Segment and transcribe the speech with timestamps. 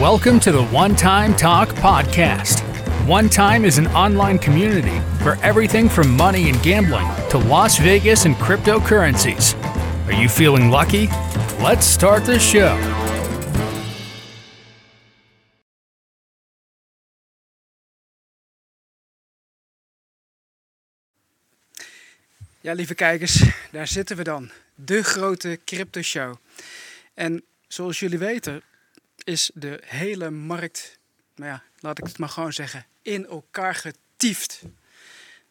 [0.00, 2.62] Welcome to the One Time Talk Podcast.
[3.06, 8.24] One Time is an online community for everything from money and gambling to Las Vegas
[8.24, 9.54] and cryptocurrencies.
[10.06, 11.08] Are you feeling lucky?
[11.62, 12.78] Let's start the show.
[22.60, 24.50] Ja, lieve kijkers, daar zitten we dan.
[24.74, 26.34] De grote crypto show.
[27.14, 28.62] En zoals jullie weten
[29.24, 30.98] is de hele markt,
[31.34, 34.62] nou ja, laat ik het maar gewoon zeggen, in elkaar getiefd.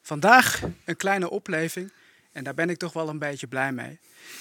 [0.02, 1.92] Vandaag een kleine opleving
[2.32, 4.00] en daar ben ik toch wel een beetje blij mee.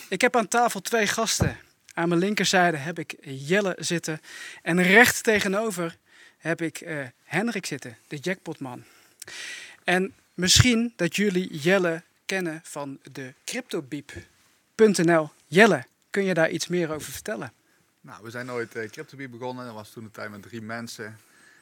[0.09, 1.57] Ik heb aan tafel twee gasten.
[1.95, 4.21] Aan mijn linkerzijde heb ik Jelle zitten
[4.63, 5.97] en recht tegenover
[6.39, 8.85] heb ik uh, Hendrik zitten, de jackpotman.
[9.85, 15.31] En misschien dat jullie Jelle kennen van de CryptoBeep.nl.
[15.47, 17.53] Jelle, kun je daar iets meer over vertellen?
[18.09, 19.65] Nou, we zijn ooit uh, CryptoBeep begonnen.
[19.65, 21.05] Dat was toen de tijd met drie mensen.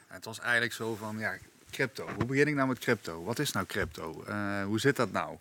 [0.07, 1.37] En het was eigenlijk zo van, ja,
[1.71, 2.09] crypto.
[2.15, 3.23] Hoe begin ik nou met crypto?
[3.23, 4.23] Wat is nou crypto?
[4.29, 5.37] Uh, hoe zit dat nou?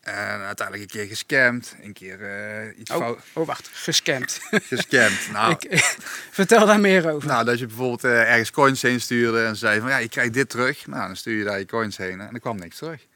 [0.00, 3.20] En uiteindelijk een keer gescamd, een keer uh, iets oh, fout.
[3.32, 4.40] Oh, wacht, gescamd.
[4.72, 5.30] gescamd.
[5.32, 5.96] Nou, ik,
[6.30, 7.28] vertel daar meer over.
[7.28, 10.32] Nou, dat je bijvoorbeeld uh, ergens coins heen stuurde en zei van ja, je krijgt
[10.32, 10.86] dit terug.
[10.86, 13.06] Nou, dan stuur je daar je coins heen en er kwam niks terug.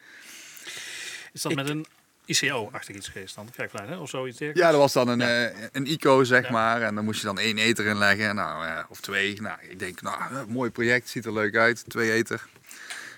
[1.32, 1.86] Is dat met een
[2.26, 3.48] ICO-achtig iets geweest dan?
[3.56, 3.96] Kijk vanuit, hè?
[3.96, 5.50] Of zoiets Ja, dat was dan een, ja.
[5.50, 6.82] uh, een ICO, zeg maar.
[6.82, 9.40] En dan moest je dan één ether inleggen, nou, uh, of twee.
[9.40, 11.84] Nou, ik denk, nou, mooi project, ziet er leuk uit.
[11.88, 12.46] Twee ether.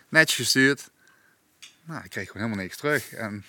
[0.09, 0.91] Netjes gestuurd.
[1.85, 3.13] Nou, ik kreeg gewoon helemaal niks terug.
[3.13, 3.45] En...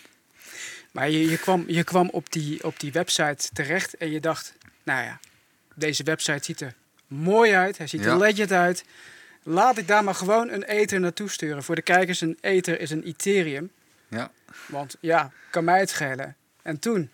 [0.91, 4.53] Maar je, je, kwam, je kwam op die, op die website terecht en je dacht,
[4.83, 5.19] nou ja,
[5.75, 6.73] deze website ziet er
[7.07, 7.77] mooi uit.
[7.77, 8.17] Hij ziet er ja.
[8.17, 8.83] legend uit.
[9.43, 11.63] Laat ik daar maar gewoon een ether naartoe sturen.
[11.63, 13.71] Voor de kijkers, een ether is een Ethereum.
[14.09, 14.31] Ja.
[14.65, 16.35] Want ja, kan mij het schelen.
[16.61, 17.09] En toen?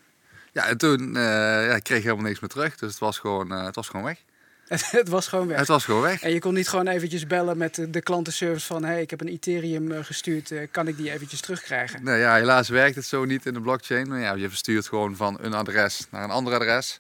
[0.52, 1.22] Ja, en toen uh,
[1.68, 2.76] ja, kreeg ik helemaal niks meer terug.
[2.76, 4.18] Dus het was gewoon, uh, het was gewoon weg.
[5.00, 5.58] het was gewoon weg?
[5.58, 6.22] Het was gewoon weg.
[6.22, 8.84] En je kon niet gewoon eventjes bellen met de, de klantenservice van...
[8.84, 12.04] hé, hey, ik heb een Ethereum uh, gestuurd, kan ik die eventjes terugkrijgen?
[12.04, 14.08] Nee, ja, helaas werkt het zo niet in de blockchain.
[14.08, 17.00] Maar ja, je verstuurt gewoon van een adres naar een ander adres.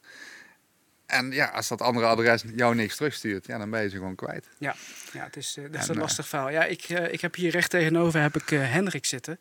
[1.06, 4.16] En ja, als dat andere adres jou niks terugstuurt, ja, dan ben je ze gewoon
[4.16, 4.48] kwijt.
[4.58, 4.76] Ja,
[5.14, 6.50] ja het is, uh, dat is en, een lastig verhaal.
[6.50, 9.40] Ja, ik, uh, ik heb hier recht tegenover heb ik, uh, Hendrik zitten.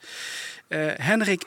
[0.97, 1.45] Hendrik,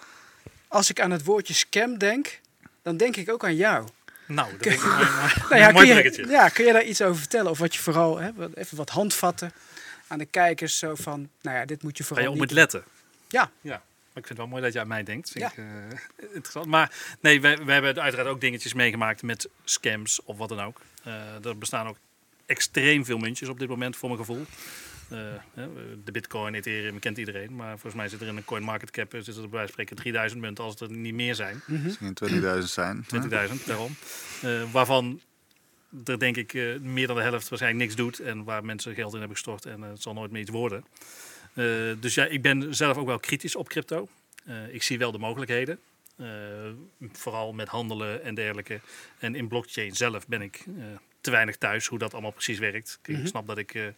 [0.68, 2.40] als ik aan het woordje scam denk,
[2.82, 3.88] dan denk ik ook aan jou.
[4.28, 5.08] Nou, dat is een mooi,
[5.50, 7.52] nou ja, kun je, ja, kun je daar iets over vertellen?
[7.52, 9.52] Of wat je vooral, hè, even wat handvatten
[10.08, 12.58] aan de kijkers, zo van, nou ja, dit moet je vooral je op niet moet
[12.58, 12.84] letten.
[13.28, 13.52] Ja.
[13.62, 13.82] ja.
[14.18, 15.30] Maar ik vind het wel mooi dat je aan mij denkt.
[15.30, 15.52] Vind ja.
[15.52, 16.66] ik, uh, interessant.
[16.66, 20.82] Maar nee, we, we hebben uiteraard ook dingetjes meegemaakt met scams of wat dan ook.
[21.08, 21.98] Uh, er bestaan ook
[22.46, 24.46] extreem veel muntjes op dit moment, voor mijn gevoel.
[25.12, 25.20] Uh,
[26.04, 27.56] de bitcoin, ethereum kent iedereen.
[27.56, 29.68] Maar volgens mij zit er in een coin market cap zit er bij wijze van
[29.68, 31.62] spreken 3000 munten als het er niet meer zijn.
[31.66, 31.84] Mm -hmm.
[31.84, 32.18] Misschien
[32.60, 33.06] 20.000 zijn.
[33.50, 33.96] 20.000, daarom.
[34.72, 35.22] waarvan
[36.06, 38.20] er denk ik meer dan de helft waarschijnlijk niks doet.
[38.20, 40.86] En waar mensen geld in hebben gestort en het zal nooit meer iets worden.
[41.58, 44.08] Uh, dus ja, ik ben zelf ook wel kritisch op crypto.
[44.48, 45.80] Uh, ik zie wel de mogelijkheden.
[46.18, 46.28] Uh,
[47.12, 48.80] vooral met handelen en dergelijke.
[49.20, 50.66] En in blockchain zelf ben ik
[51.22, 53.00] te weinig thuis hoe dat allemaal precies werkt.
[53.02, 53.24] Mm -hmm.
[53.24, 53.94] Ik snap dat ik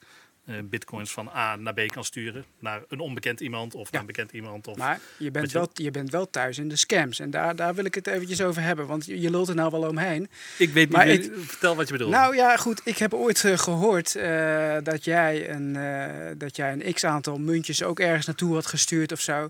[0.64, 2.46] bitcoins van A naar B kan sturen.
[2.60, 3.90] Naar een onbekend iemand of ja.
[3.92, 4.68] naar een bekend iemand.
[4.68, 7.20] Of maar je bent, wel, je bent wel thuis in de scams.
[7.20, 8.88] En daar, daar wil ik het eventjes over hebben.
[8.88, 10.30] Want je, je lult er nou wel omheen.
[10.58, 12.12] Ik weet niet, ik, vertel wat je bedoelt.
[12.12, 12.82] Nou ja, goed.
[12.84, 16.06] Ik heb ooit uh, gehoord uh, dat, jij een, uh,
[16.38, 19.50] dat jij een x-aantal muntjes ook ergens naartoe had gestuurd of zo.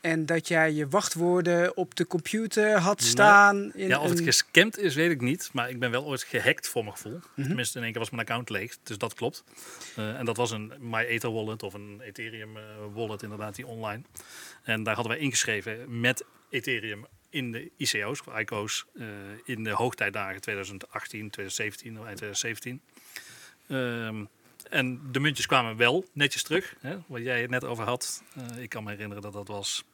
[0.00, 3.72] En dat jij je wachtwoorden op de computer had staan.
[3.74, 5.50] In ja, of het gescamd is, weet ik niet.
[5.52, 7.12] Maar ik ben wel ooit gehackt voor mijn gevoel.
[7.12, 7.44] Mm -hmm.
[7.44, 8.76] Tenminste, in één keer was mijn account leeg.
[8.82, 9.44] Dus dat klopt.
[9.98, 12.62] Uh, en dat was een MyEther wallet of een Ethereum uh,
[12.92, 14.02] wallet inderdaad, die online.
[14.62, 19.06] En daar hadden wij ingeschreven met Ethereum in de ICO's of ICO's uh,
[19.44, 22.80] in de hoogtijdagen 2018, 2017, eind 2017.
[23.68, 24.28] Um,
[24.68, 28.22] en de muntjes kwamen wel netjes terug, hè, wat jij het net over had.
[28.38, 29.84] Uh, ik kan me herinneren dat dat was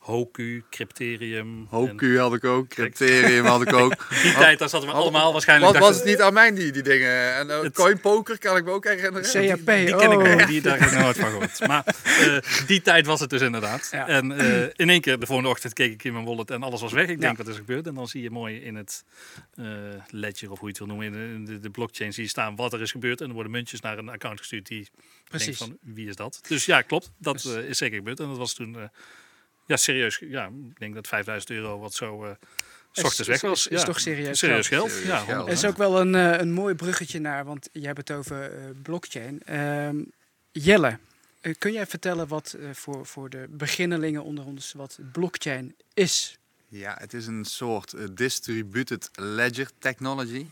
[0.00, 1.66] Hoku, Crypterium.
[1.68, 2.20] Hoku en...
[2.20, 3.94] had ik ook, Crypterium had ik ook.
[4.22, 5.72] die tijd, daar zaten we allemaal waarschijnlijk...
[5.72, 7.34] Wat was het niet aan mij, die, die dingen?
[7.34, 7.74] En uh, het...
[7.74, 9.22] Coinpoker kan ik me ook herinneren.
[9.22, 10.26] CAP, Die, die ken oh.
[10.26, 11.66] ik die daar heb ik nooit van gehoord.
[11.66, 11.84] Maar
[12.20, 13.88] uh, die tijd was het dus inderdaad.
[13.92, 14.08] Ja.
[14.08, 16.80] En uh, in één keer, de volgende ochtend, keek ik in mijn wallet en alles
[16.80, 17.08] was weg.
[17.08, 17.42] Ik denk, ja.
[17.42, 17.86] wat is er gebeurd?
[17.86, 19.04] En dan zie je mooi in het
[20.10, 22.56] ledger, of hoe je het wil noemen, in de, de, de, blockchain, zie je staan
[22.56, 23.20] wat er is gebeurd.
[23.20, 24.88] En er worden muntjes naar een account gestuurd die
[25.24, 25.58] Precies.
[25.58, 26.40] denkt van, wie is dat?
[26.48, 27.10] Dus ja, klopt.
[27.18, 28.20] Dat is zeker gebeurd.
[28.20, 28.90] En dat was toen...
[29.70, 30.18] Ja, serieus.
[30.18, 32.30] Ja, ik denk dat 5000 euro wat zo uh,
[32.92, 33.66] s ochtends weg was.
[33.66, 33.86] Is, is ja.
[33.86, 34.90] toch serieus, serieus geld?
[34.90, 37.98] Serieus ja, geld, is ook wel een, uh, een mooi bruggetje naar, want je hebt
[37.98, 39.56] het over uh, blockchain.
[39.56, 40.12] Um,
[40.52, 40.98] Jelle,
[41.58, 46.38] kun jij vertellen wat voor, voor de beginnelingen onder ons wat blockchain is?
[46.68, 50.46] Ja, het is een soort distributed ledger technology.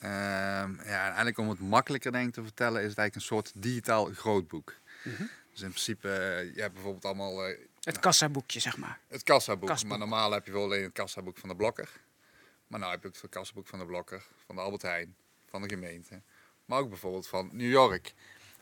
[0.00, 3.36] Ehm, ja, en eigenlijk om het makkelijker denk ik te vertellen, is het eigenlijk een
[3.36, 4.74] soort digitaal grootboek.
[5.02, 5.22] Mhm.
[5.56, 9.00] Dus in principe, eh, je hebt bijvoorbeeld allemaal eh, Het kassaboekje, zeg maar.
[9.08, 9.68] het kassaboek.
[9.68, 9.88] Kasboek.
[9.90, 11.90] Maar normaal heb je wel alleen het kassaboek van de blokker.
[12.66, 15.16] Maar nou heb je ook het kassaboek van de blokker, van de Albert Heijn,
[15.50, 16.22] van de gemeente.
[16.64, 18.14] Maar ook bijvoorbeeld van New York.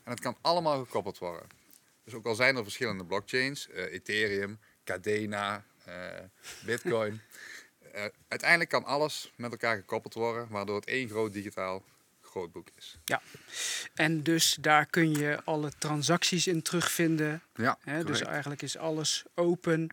[0.02, 1.48] En het kan allemaal gekoppeld worden.
[2.04, 5.94] Dus ook al zijn er verschillende blockchains, eh, Ethereum, Cadena, eh,
[6.64, 7.20] Bitcoin.
[7.92, 11.84] eh, uiteindelijk kan alles met elkaar gekoppeld worden, waardoor het één groot digitaal
[12.34, 12.98] grootboek is.
[13.94, 17.42] En dus daar kun je alle transacties in terugvinden.
[17.54, 18.04] Ja, Hè?
[18.04, 19.88] Dus eigenlijk is alles open.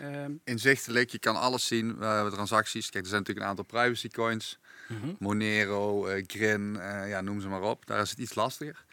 [0.00, 1.10] Ehm, inzichtelijk.
[1.10, 2.90] Je kan alles zien, eh, transacties.
[2.90, 4.58] Kijk, er zijn natuurlijk een aantal privacy coins.
[4.88, 5.14] Mhm.
[5.18, 7.86] Monero, eh, Grin, eh, ja, noem ze maar op.
[7.86, 8.84] Daar is het iets lastiger.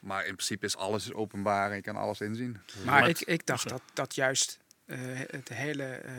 [0.00, 2.60] Maar in principe is alles openbaar en je kan alles inzien.
[2.84, 4.98] maar ik, ik dacht dat, dat juist eh,
[5.30, 6.12] het hele eh,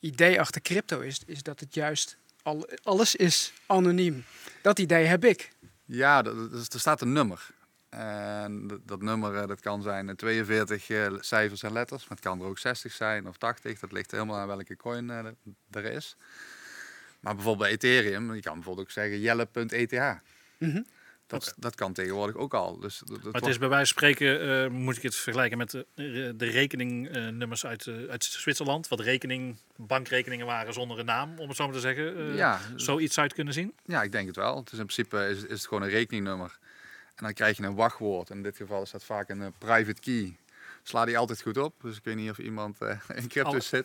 [0.00, 4.24] idee achter crypto is, is dat het juist al, alles is anoniem.
[4.64, 5.50] Dat idee heb ik.
[5.84, 7.46] Ja, is- er staat een nummer.
[7.88, 12.00] En dat, dat nummer eh, dat kan zijn eh, 42 eh, cijfers en letters.
[12.02, 13.78] Maar het kan er ook 60 zijn of 80.
[13.80, 15.24] Dat ligt helemaal aan welke coin eh,
[15.70, 16.16] er is.
[17.20, 20.20] Maar bijvoorbeeld bij Ethereum, je kan bijvoorbeeld ook zeggen jelle.eth.
[21.26, 22.78] Dat, dat kan tegenwoordig ook al.
[22.80, 25.16] Dus dat, dat Maar het wordt- is bij wijze van spreken, eh, moet ik het
[25.16, 25.86] vergelijken met de,
[26.36, 28.88] de rekeningnummers uit, eh, uit Zwitserland.
[28.88, 32.16] Wat rekening, bankrekeningen waren zonder een naam, om het zo maar te zeggen.
[32.16, 33.74] Eh, ja, Zoiets het kunnen zien.
[33.84, 34.56] Ja, ik denk het wel.
[34.56, 36.58] Het is in principe is, is het gewoon een rekeningnummer.
[37.14, 38.30] En dan krijg je een wachtwoord.
[38.30, 40.36] In dit geval is dat vaak een eh, private key.
[40.86, 41.74] Sla die altijd goed op.
[41.82, 43.84] Dus ik weet niet of iemand eh, in crypto zit.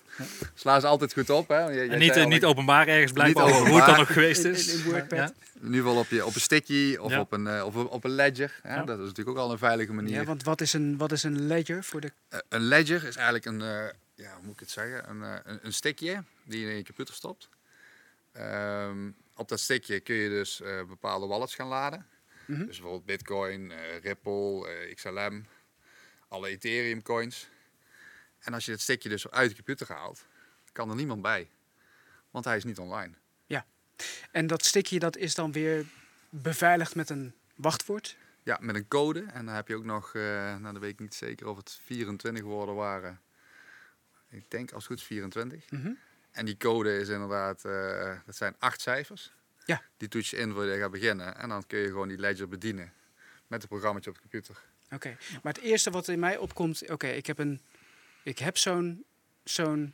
[0.54, 1.48] Sla ze altijd goed op.
[1.48, 1.88] Hè?
[1.90, 4.00] En niet, eh, niet openbaar ergens blijkbaar, Niet hoe het dan openbaar.
[4.00, 4.68] ook geweest is.
[4.74, 5.18] in- in WordPad.
[5.18, 5.34] Ja.
[5.60, 7.20] In ieder geval op, je, op een sticky of, Ja.
[7.20, 8.60] op, een, eh, of op een ledger.
[8.62, 8.76] Hè?
[8.76, 8.84] Ja.
[8.84, 10.14] Dat is natuurlijk ook al een veilige manier.
[10.14, 12.12] Ja, want wat is een, wat is een ledger voor de...
[12.50, 13.60] Een ledger is eigenlijk een,
[14.16, 17.14] ja, hoe moet ik het zeggen, een, een, een stickje die je in je computer
[17.16, 17.50] stopt.
[18.32, 22.06] Ehm, op dat stickje kun je dus eh, bepaalde wallets gaan laden.
[22.46, 22.60] Mhm.
[22.66, 25.46] Dus bijvoorbeeld Bitcoin, eh, Ripple, eh, XLM,
[26.30, 27.50] alle Ethereum coins.
[28.40, 30.26] En als je het stickje dus uit de computer haalt,
[30.72, 31.50] kan er niemand bij.
[32.32, 33.14] Want hij is niet online.
[34.32, 35.86] En dat stickje dat is dan weer
[36.30, 38.18] beveiligd met een wachtwoord.
[38.44, 39.26] Ja, met een code.
[39.34, 41.80] En dan heb je ook nog, eh nou dan weet ik niet zeker of het
[41.84, 43.22] 24 woorden waren.
[44.30, 45.72] Ik denk als het goed is 24.
[45.72, 45.92] Mhm.
[46.32, 49.34] En die code is inderdaad, eh, dat zijn acht cijfers.
[49.66, 49.82] Ja.
[49.98, 51.36] Die toets je in voor je gaat beginnen.
[51.36, 52.94] En dan kun je gewoon die ledger bedienen
[53.48, 54.64] met het programma op de computer.
[54.92, 57.62] Oké, maar het eerste wat in mij opkomt, oké, ik heb een,
[58.24, 59.06] ik heb zo'n,
[59.44, 59.94] zo'n,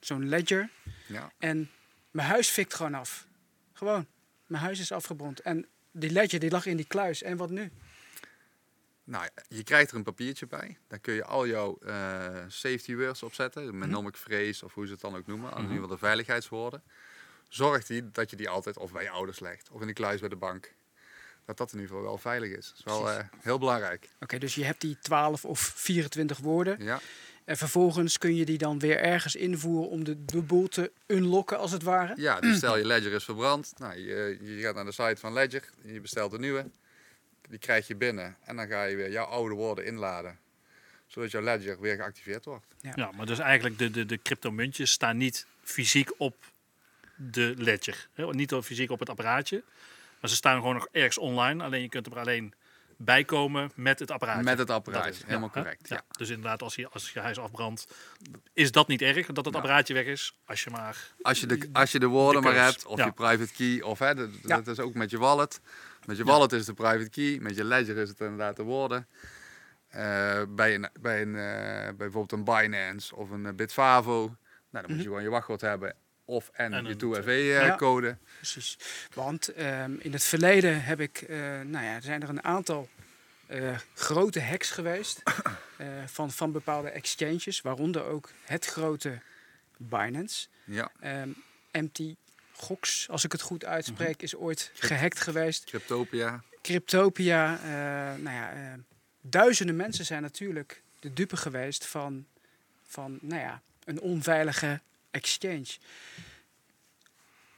[0.00, 0.70] zo'n ledger
[1.06, 1.32] Ja.
[1.38, 1.70] en
[2.10, 3.26] mijn huis fikt gewoon af.
[3.72, 4.06] Gewoon,
[4.46, 7.22] mijn huis is afgebrand en die ledger die lag in die kluis.
[7.22, 7.70] En wat nu?
[9.04, 10.78] Nou, je krijgt er een papiertje bij.
[10.88, 13.78] Daar kun je al jouw eh, safety words op zetten.
[13.78, 15.50] Met nomic phrase of hoe ze het dan ook noemen.
[15.50, 16.82] In ieder geval de veiligheidswoorden.
[17.48, 19.70] Zorgt die dat je die altijd of bij je ouders legt.
[19.70, 20.72] Of in de kluis bij de bank.
[21.44, 22.66] Dat dat in ieder geval wel veilig is.
[22.66, 24.08] Dat is wel eh, heel belangrijk.
[24.20, 27.00] Oké, dus je hebt die 12 of 24 woorden Ja.
[27.44, 31.58] en vervolgens kun je die dan weer ergens invoeren om de, de boel te unlocken
[31.58, 32.14] als het ware.
[32.16, 33.72] Ja, dus stel je ledger is verbrand.
[33.78, 35.64] Nou, je, je gaat naar de site van Ledger.
[35.82, 36.70] Je bestelt een nieuwe.
[37.48, 38.36] Die krijg je binnen.
[38.44, 40.38] En dan ga je weer jouw oude woorden inladen.
[41.06, 42.66] Zodat jouw ledger weer geactiveerd wordt.
[42.94, 46.36] Ja, maar dus eigenlijk de, de, de cryptomuntjes staan niet fysiek op
[47.16, 48.08] de ledger.
[48.12, 48.30] Hè?
[48.30, 49.62] Niet fysiek op het apparaatje.
[50.22, 51.64] Maar ze staan gewoon nog ergens online.
[51.64, 52.54] Alleen je kunt er alleen
[52.96, 54.42] bij komen met het apparaatje.
[54.42, 55.88] Met het is- Helemaal ja, correct.
[55.88, 55.96] Ja.
[55.96, 56.02] Ja.
[56.16, 57.86] Dus inderdaad, als je, als je huis afbrandt,
[58.52, 59.60] is dat niet erg dat het Ja.
[59.60, 60.36] apparaatje weg is.
[60.44, 61.12] Als je maar...
[61.22, 63.98] Als je de, als je de woorden De maar hebt, of je private key, of
[63.98, 65.60] hè, dat, is ook met je wallet.
[66.04, 68.62] Met je wallet is het de private key, met je ledger is het inderdaad de
[68.62, 69.06] woorden.
[69.88, 71.42] Eh, bij, een, bij, een, eh,
[71.84, 74.36] bij bijvoorbeeld een Binance of een eh, Bitfavo,
[74.70, 75.94] nou, dan moet je gewoon je wachtwoord hebben.
[76.32, 78.16] Of en, En je 2FA-code.
[78.36, 78.78] Precies.
[79.14, 82.88] Want ehm, in het verleden heb ik, eh, nou ja, zijn er een aantal
[83.46, 85.22] eh, grote hacks geweest
[85.76, 89.20] eh, van, van bepaalde exchanges, waaronder ook het grote
[89.76, 90.46] Binance.
[90.64, 91.28] Ja, Ehm
[91.72, 92.14] MT
[92.52, 95.64] Gox, als ik het goed uitspreek, is ooit gehackt geweest.
[95.64, 96.42] Cryptopia.
[96.62, 97.60] Cryptopia,
[98.16, 98.78] nou ja, eh,
[99.20, 102.26] duizenden mensen zijn natuurlijk de dupe geweest van,
[102.86, 104.80] van nou ja, een onveilige
[105.12, 105.66] exchange.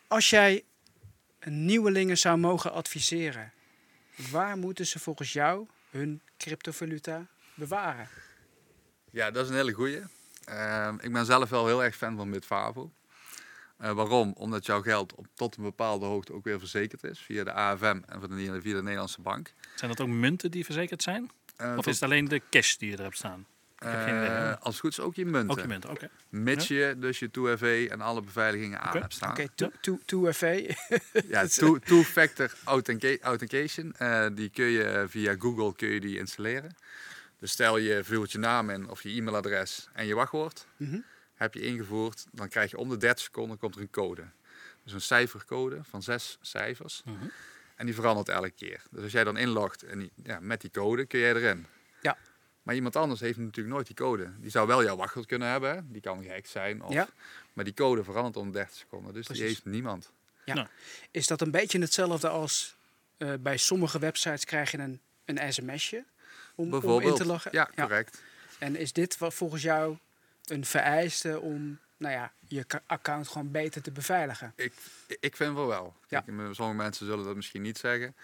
[0.08, 0.64] Als jij
[1.44, 3.52] nieuwelingen zou mogen adviseren,
[4.30, 8.08] waar moeten ze volgens jou hun cryptovaluta bewaren?
[9.10, 10.00] Ja, dat is een hele goeie.
[10.44, 12.92] Ehm, ik ben zelf wel heel erg fan van Bitfavo.
[13.76, 14.32] Eh, waarom?
[14.36, 18.00] Omdat jouw geld op, tot een bepaalde hoogte ook weer verzekerd is via de AFM
[18.06, 19.52] en via de, via de Nederlandse bank.
[19.74, 21.30] Zijn dat ook munten die verzekerd zijn?
[21.56, 23.46] Eh, Of tot- is het alleen de cash die je er hebt staan?
[23.84, 24.58] Eh, hè?
[24.58, 25.50] als het goed is ook je munten.
[25.50, 26.08] Ook je munten, oké.
[26.28, 29.30] Mits je dus je 2FA en alle beveiligingen aan hebt staan.
[29.30, 30.74] Oké, two- two- 2FA.
[31.28, 33.92] Ja, two- two-factor authentica- authentication.
[33.96, 36.76] eh, die kun je via Google kun je die installeren.
[37.38, 40.66] Dus stel je vult je naam in of je e-mailadres en je wachtwoord.
[40.76, 40.98] Mhm.
[41.34, 44.22] Heb je ingevoerd, dan krijg je om de 30 seconden komt er een code.
[44.84, 47.02] Dus een cijfercode van zes cijfers.
[47.04, 47.24] Mhm.
[47.76, 48.82] En die verandert elke keer.
[48.90, 51.66] Dus als jij dan inlogt en die, ja, met die code kun jij erin.
[52.64, 52.70] Ja.
[52.70, 54.32] Maar iemand anders heeft natuurlijk nooit die code.
[54.40, 55.74] Die zou wel jouw wachtwoord kunnen hebben.
[55.74, 55.80] hè.
[55.84, 56.82] Die kan gehackt zijn.
[56.82, 57.08] Of, Ja.
[57.52, 59.14] Maar die code verandert om 30 seconden.
[59.14, 59.42] Dus Precies.
[59.44, 60.10] die heeft niemand.
[61.10, 62.76] Is dat een beetje hetzelfde als
[63.16, 66.04] eh, bij sommige websites krijg je een, een sms'je
[66.54, 67.50] om, om in te loggen?
[67.54, 68.22] Ja, correct.
[68.58, 69.98] En is dit wat volgens jou
[70.44, 74.52] een vereiste om nou ja, je account gewoon beter te beveiligen?
[74.56, 74.72] Ik,
[75.20, 75.96] ik vind wel wel.
[76.08, 76.20] Ja.
[76.20, 78.16] Kijk, Sommige mensen zullen dat misschien niet zeggen.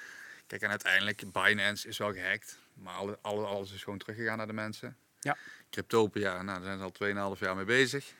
[0.46, 2.58] Kijk, en uiteindelijk, Binance is wel gehackt.
[2.80, 4.96] Maar alle, alle- alles is gewoon teruggegaan naar de mensen.
[5.20, 5.36] Ja.
[5.70, 8.12] Cryptopia, nou, daar zijn ze al 2,5 jaar mee bezig.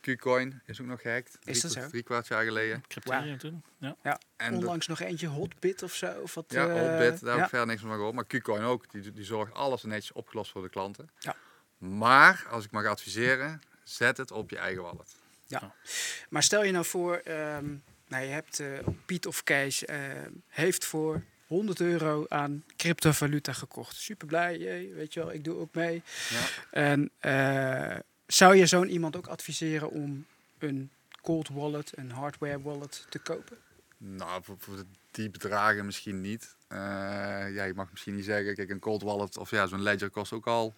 [0.00, 1.38] Qcoin is ook nog gehackt.
[1.44, 1.88] Is dat drie, zo?
[1.90, 2.84] Drie kwart jaar geleden.
[2.88, 3.64] Crypterium toen.
[3.78, 3.96] Ja.
[4.02, 6.20] Ja, En dat- onlangs nog eentje, Hotbit of zo?
[6.20, 7.42] Of wat, ja, eh, Hotbit, daar heb ja.
[7.42, 8.14] ik verder niks van gehoord.
[8.14, 11.10] Maar Qcoin ook, die, die zorgt alles netjes opgelost voor de klanten.
[11.18, 11.36] Ja.
[11.78, 15.16] Maar, als ik mag adviseren, zet het op je eigen wallet.
[16.28, 17.74] Maar stel je nou voor, ehm,
[18.08, 18.68] nou, je hebt eh,
[19.06, 19.98] Piet of Kees eh,
[20.48, 23.96] heeft voor 100 euro aan cryptovaluta gekocht.
[23.96, 24.58] Super blij,
[24.94, 26.02] weet je wel, ik doe ook mee.
[26.30, 26.46] Ja.
[26.70, 30.26] En eh, zou je zo'n iemand ook adviseren om
[30.58, 30.90] een
[31.22, 33.56] cold wallet, een hardware wallet te kopen?
[33.96, 36.56] Nou, voor, voor die bedragen misschien niet.
[36.68, 36.78] Eh,
[37.54, 40.32] ja, je mag misschien niet zeggen, kijk, een cold wallet of ja, zo'n ledger kost
[40.32, 40.74] ook al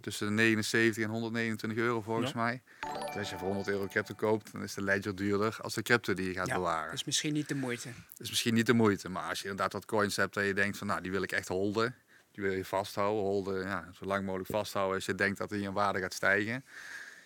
[0.00, 2.36] tussen de 79 en 129 euro volgens Ja.
[2.40, 2.62] mij.
[3.06, 5.82] Dus als je voor 100 euro crypto koopt, dan is de ledger duurder als de
[5.82, 6.84] crypto die je gaat Ja, bewaren.
[6.84, 7.88] Dat is misschien niet de moeite.
[8.16, 10.78] Is misschien niet de moeite, maar als je inderdaad wat coins hebt en je denkt
[10.78, 11.94] van, nou, die wil ik echt holden.
[12.32, 14.94] Die wil je vasthouden, holden, ja, zo lang mogelijk vasthouden.
[14.94, 16.64] Als je denkt dat die in waarde gaat stijgen,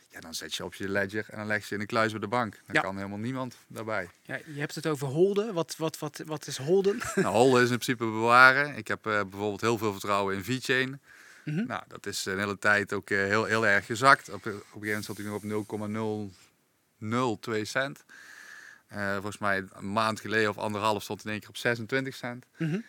[0.09, 2.11] ja, dan zet je op je ledger en dan leg je ze in een kluis
[2.11, 2.53] bij de bank.
[2.67, 2.81] Dan Ja.
[2.81, 4.09] kan helemaal niemand daarbij.
[4.23, 5.55] Ja, je hebt het over holden.
[5.55, 6.99] Wat, wat, wat, wat is holden?
[7.15, 8.77] Nou, holden is in principe bewaren.
[8.77, 11.01] Ik heb eh, bijvoorbeeld heel veel vertrouwen in VeChain.
[11.45, 11.67] Mhm.
[11.67, 14.29] Nou, dat is een hele tijd ook eh, heel, heel erg gezakt.
[14.29, 15.43] Op, op een gegeven moment zat hij nog op
[16.99, 18.05] 0,002 cent.
[18.87, 22.15] Eh, volgens mij een maand geleden of anderhalf stond hij in één keer op 26
[22.15, 22.47] cent.
[22.59, 22.81] Mhm.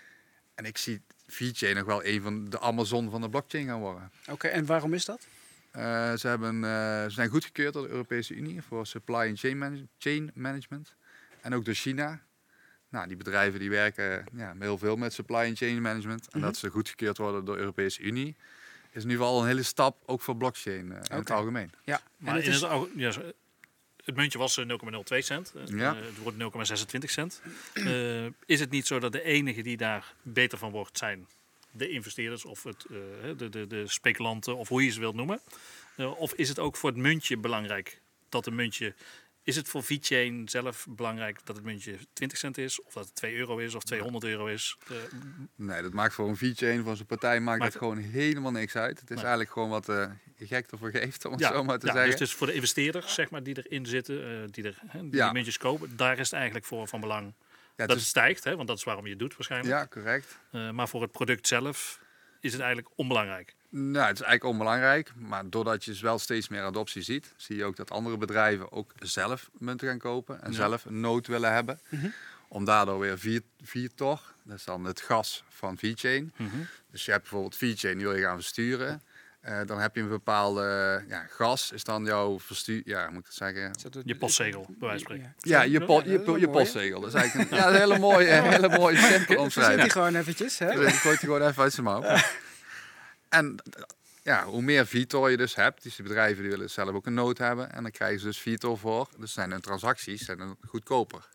[0.55, 4.11] En ik zie VeChain nog wel een van de Amazon van de blockchain gaan worden.
[4.29, 5.27] Oké, en waarom is dat?
[5.71, 9.87] Eh, ze, hebben, ze zijn goedgekeurd door de Europese Unie voor supply and chain, manage-
[9.97, 10.93] chain management.
[11.41, 12.21] En ook door China.
[12.93, 16.23] Nou, die bedrijven die werken ja, heel veel met supply and chain management.
[16.31, 16.47] En Mhm.
[16.47, 18.35] dat ze goedgekeurd worden door de Europese Unie
[18.91, 21.71] is in ieder geval een hele stap ook voor blockchain eh, in het algemeen.
[21.83, 23.11] Ja, Maar en het in is, het, al- ja,
[24.03, 25.53] het muntje was eh, 0,02 cent.
[25.55, 25.95] Eh, Ja.
[25.95, 27.41] eh, het wordt 0,26 cent.
[27.73, 31.27] Eh, is het niet zo dat de enigen die daar beter van wordt zijn
[31.71, 32.97] de investeerders of het, eh,
[33.37, 35.39] de, de, de speculanten of hoe je ze wilt noemen?
[35.95, 38.93] Eh, of is het ook voor het muntje belangrijk dat een muntje...
[39.43, 42.81] Is het voor VeChain zelf belangrijk dat het muntje 20 cent is?
[42.81, 44.77] Of dat het 2 euro is of 200 euro is?
[44.89, 44.95] Eh,
[45.55, 48.75] Nee, dat maakt voor een VeChain, voor zo'n partij, maakt Maakt- dat gewoon helemaal niks
[48.75, 48.99] uit.
[48.99, 49.17] Het is Nee.
[49.25, 51.91] eigenlijk gewoon wat eh je gek ervoor geeft, om het ja, zo maar te ja,
[51.93, 52.11] zeggen.
[52.11, 55.15] dus het is voor de investeerders zeg maar, die erin zitten, eh, die, er, die
[55.15, 55.23] Ja.
[55.23, 55.95] die muntjes kopen.
[55.97, 57.33] Daar is het eigenlijk voor van belang
[57.75, 59.73] ja, dat het stijgt, hè, want dat is waarom je het doet waarschijnlijk.
[59.73, 60.39] ja, correct.
[60.51, 61.99] Eh, maar voor het product zelf
[62.39, 63.55] is het eigenlijk onbelangrijk.
[63.75, 67.55] Nou, het is eigenlijk onbelangrijk, maar doordat je dus wel steeds meer adoptie ziet, zie
[67.55, 70.55] je ook dat andere bedrijven ook zelf munten gaan kopen en Ja.
[70.57, 71.79] zelf een nood willen hebben.
[71.89, 72.07] Mhm.
[72.47, 76.33] Om daardoor weer vier, Viator, dat is dan het gas van VeChain.
[76.91, 79.01] Dus je hebt bijvoorbeeld VeChain, die wil je gaan versturen.
[79.41, 83.25] Eh, dan heb je een bepaalde ja, gas, is dan jouw verstuur, ja, moet ik
[83.25, 83.71] het zeggen?
[84.05, 85.35] Je postzegel, bij wijze van spreken.
[85.39, 86.99] Ja, je, po- je, po- je postzegel.
[86.99, 88.25] Dat is eigenlijk een, ja, een hele mooie,
[88.57, 89.81] hele mooie simpele omschrijving.
[89.81, 90.75] die gewoon eventjes, hè?
[90.75, 92.03] Dus gewoon even uit zijn mouw.
[93.33, 93.59] En
[94.21, 97.13] ja, hoe meer Vitor je dus hebt, dus die bedrijven die willen zelf ook een
[97.13, 97.71] nood hebben.
[97.71, 99.09] En dan krijgen ze dus Vitor voor.
[99.17, 101.27] Dus zijn hun transacties zijn dan goedkoper.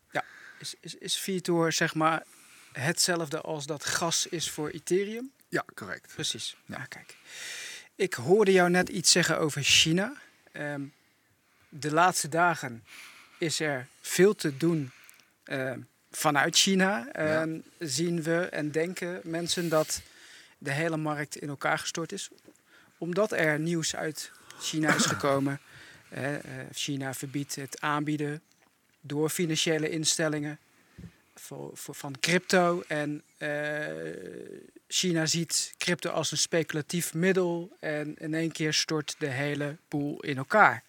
[0.59, 2.23] Is, is, is Vitor zeg maar
[2.71, 5.31] hetzelfde als dat gas is voor Ethereum?
[5.49, 6.11] Ja, correct.
[6.13, 6.57] Precies.
[6.65, 6.77] Ja.
[6.77, 6.85] Ja.
[6.85, 7.15] kijk.
[7.95, 10.13] Ik hoorde jou net iets zeggen over China.
[10.51, 10.81] Ehm,
[11.69, 12.83] de laatste dagen
[13.37, 14.91] is er veel te doen
[15.43, 15.79] ehm,
[16.11, 17.07] vanuit China.
[17.11, 20.01] Ehm, Zien we en denken mensen dat
[20.59, 22.29] de hele markt in elkaar gestort is.
[22.97, 25.59] Omdat er nieuws uit China is gekomen.
[26.09, 26.35] Eh,
[26.71, 28.41] China verbiedt het aanbieden
[29.01, 30.59] door financiële instellingen
[31.35, 32.83] voor, voor, van crypto.
[32.87, 33.49] En eh,
[34.87, 37.75] China ziet crypto als een speculatief middel.
[37.79, 40.83] En in één keer stort de hele boel in elkaar.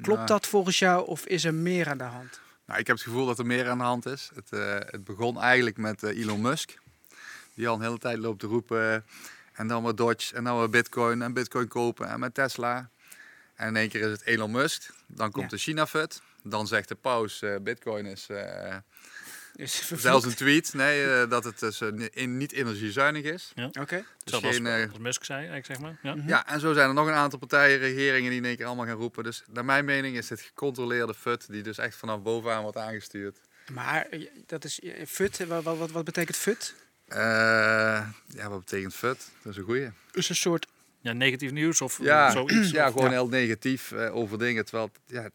[0.00, 2.40] Klopt Nou, dat volgens jou of is er meer aan de hand?
[2.66, 4.30] Nou, ik heb het gevoel dat er meer aan de hand is.
[4.34, 6.78] Het, eh, het begon eigenlijk met Elon Musk.
[7.56, 9.04] Die al een hele tijd loopt te roepen.
[9.52, 12.90] En dan weer Dodge en dan weer Bitcoin en Bitcoin kopen en met Tesla.
[13.54, 14.90] En in één keer is het Elon Musk.
[15.06, 15.56] Dan komt Ja.
[15.56, 16.22] de China-fut.
[16.42, 18.76] Dan zegt de paus, eh, Bitcoin is eh,
[19.54, 20.74] Is zelfs een tweet.
[20.74, 23.52] Nee, eh, dat het dus, eh, in- niet energiezuinig is.
[23.56, 23.72] Oké.
[23.74, 25.98] Dus Hetzelfde als, geen, eh, als Musk zei, eigenlijk zeg maar.
[26.02, 26.14] Ja.
[26.14, 26.28] Mhm.
[26.28, 28.86] Ja, en zo zijn er nog een aantal partijen, regeringen die in één keer allemaal
[28.86, 29.24] gaan roepen.
[29.24, 33.38] Dus naar mijn mening is dit gecontroleerde FUT die dus echt vanaf bovenaan wordt aangestuurd.
[33.72, 35.40] Maar eh, dat is eh, FUT.
[35.40, 36.74] eh, Wat, wat, wat, wat betekent FUT?
[37.06, 37.18] Eh,
[38.26, 39.30] ja, wat betekent FUT?
[39.42, 39.88] Dat is een goeie.
[40.12, 40.66] Is een soort.
[41.00, 42.70] ja, negatief nieuws of Ja, zoiets.
[42.70, 43.14] ja Of- gewoon Ja.
[43.14, 44.64] heel negatief eh, over dingen.
[44.64, 45.28] Terwijl, ja,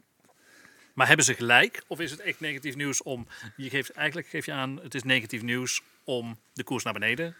[0.93, 1.83] Maar hebben ze gelijk?
[1.87, 3.27] Of is het echt negatief nieuws om...
[3.55, 7.35] Je geeft, eigenlijk geef je aan, het is negatief nieuws om de koers naar beneden.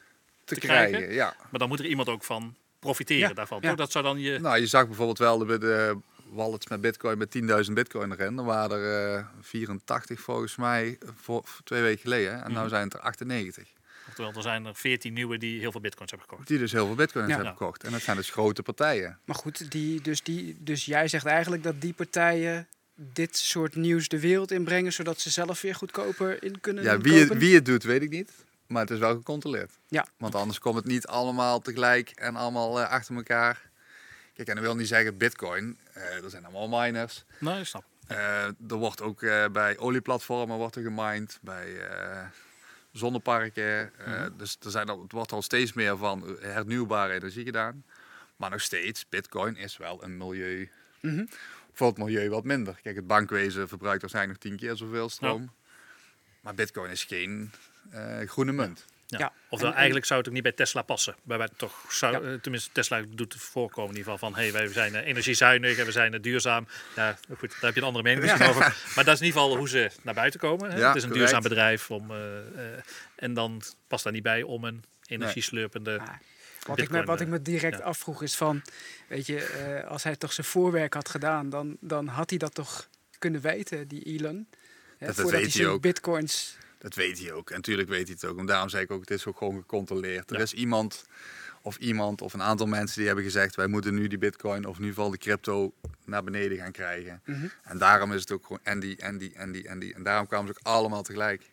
[0.46, 1.14] te, Te krijgen, krijgen?
[1.14, 1.36] ja.
[1.50, 3.60] Maar dan moet er iemand ook van profiteren Ja, daarvan.
[3.62, 3.68] ja.
[3.68, 3.78] toch?
[3.78, 4.40] Dat zou dan je...
[4.40, 5.98] Nou, je zag bijvoorbeeld wel de, de
[6.30, 8.38] wallets met bitcoin met 10.000 bitcoin erin.
[8.38, 12.44] Er waren er eh, 84 volgens mij voor, voor twee weken geleden.
[12.44, 12.70] En nu Mhm.
[12.70, 13.68] zijn het er 98.
[14.12, 16.48] Oftewel, er zijn er 14 nieuwe die heel veel bitcoins hebben gekocht.
[16.48, 17.34] Die dus heel veel bitcoins Ja.
[17.36, 17.84] hebben gekocht.
[17.84, 19.20] En dat zijn dus grote partijen.
[19.26, 24.08] Maar goed, die, dus, die, dus jij zegt eigenlijk dat die partijen dit soort nieuws
[24.08, 27.66] de wereld inbrengen, zodat ze zelf weer goedkoper in kunnen Ja, wie het, wie het
[27.66, 28.32] doet, weet ik niet.
[28.68, 29.72] Maar het is wel gecontroleerd.
[29.88, 30.06] Ja.
[30.18, 33.70] Want anders komt het niet allemaal tegelijk en allemaal eh, achter elkaar.
[34.34, 35.80] Kijk, en dat wil niet zeggen bitcoin.
[35.94, 37.26] Eh, er zijn allemaal miners.
[37.40, 37.84] Ik snap.
[38.08, 41.40] Eh, er wordt ook eh, bij olieplatformen wordt er gemined.
[41.42, 42.24] Bij eh,
[42.92, 43.98] zonneparken.
[44.00, 44.38] Eh, Mhm.
[44.38, 47.84] Dus er zijn al, het wordt al steeds meer van hernieuwbare energie gedaan.
[48.36, 50.70] Maar nog steeds, bitcoin is wel een milieu...
[51.00, 51.26] Mhm.
[51.74, 52.80] Voor het milieu wat minder.
[52.84, 55.52] Kijk, het bankwezen verbruikt waarschijnlijk nog tien keer zoveel stroom.
[56.42, 57.52] Maar bitcoin is geen
[57.92, 58.86] eh, groene munt.
[59.12, 59.20] Ja.
[59.20, 61.16] Ja, Oftewel, en- eigenlijk zou het ook niet bij Tesla passen.
[61.24, 62.32] Bij wij toch zou, Ja.
[62.34, 64.40] eh, tenminste, Tesla doet het voorkomen in ieder geval van...
[64.40, 66.68] hey, wij zijn eh, energiezuinig en we zijn eh, duurzaam.
[66.96, 68.76] Ja, goed, daar heb je een andere mening over.
[68.96, 70.72] Maar dat is in ieder geval hoe ze naar buiten komen.
[70.72, 70.78] Hè?
[70.78, 71.30] Ja, het is een correct.
[71.32, 71.92] duurzaam bedrijf.
[71.92, 72.80] Om, eh, eh,
[73.16, 76.00] en dan past daar niet bij om een energieslurpende...
[76.00, 76.08] Ah,
[76.68, 77.84] Wat, ik me, wat ik me direct ja.
[77.84, 78.62] afvroeg is van,
[79.08, 82.54] weet je, eh, als hij toch zijn voorwerk had gedaan, dan, dan had hij dat
[82.54, 82.88] toch
[83.20, 84.48] kunnen weten, die Elon.
[84.98, 85.82] Hè, Dat voordat weet hij hij zijn ook.
[85.82, 86.58] bitcoins...
[86.82, 87.50] Dat weet hij ook.
[87.50, 88.38] En natuurlijk weet hij het ook.
[88.40, 90.32] En daarom zei ik ook, het is ook gewoon gecontroleerd.
[90.32, 91.06] Er is iemand
[91.62, 93.56] of iemand of een aantal mensen die hebben gezegd...
[93.56, 95.74] wij moeten nu die bitcoin of in ieder geval de crypto
[96.06, 97.22] naar beneden gaan krijgen.
[97.26, 97.48] Mhm.
[97.64, 99.94] En daarom is het ook gewoon en die, en die, en die, en die.
[99.94, 101.50] En daarom kwamen ze ook allemaal tegelijk.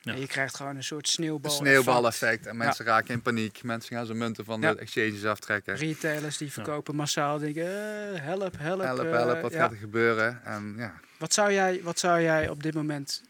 [0.00, 0.12] Ja.
[0.12, 1.50] En je krijgt gewoon een soort sneeuwbal.
[1.50, 2.46] Een sneeuwbaleffect.
[2.46, 3.62] En mensen raken in paniek.
[3.62, 4.72] Mensen gaan zijn munten van Ja.
[4.72, 5.76] de exchanges aftrekken.
[5.76, 8.80] Retailers die verkopen massaal, denken, eh, help, help.
[8.80, 9.58] Help, eh, help, wat ja.
[9.58, 10.44] gaat er gebeuren?
[10.44, 13.22] En ja, Wat zou jij, wat zou jij op dit moment,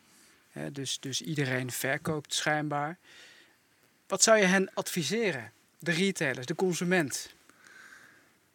[0.73, 2.99] dus, dus iedereen verkoopt schijnbaar,
[4.07, 5.53] wat zou je hen adviseren?
[5.79, 7.35] De retailers, de consument.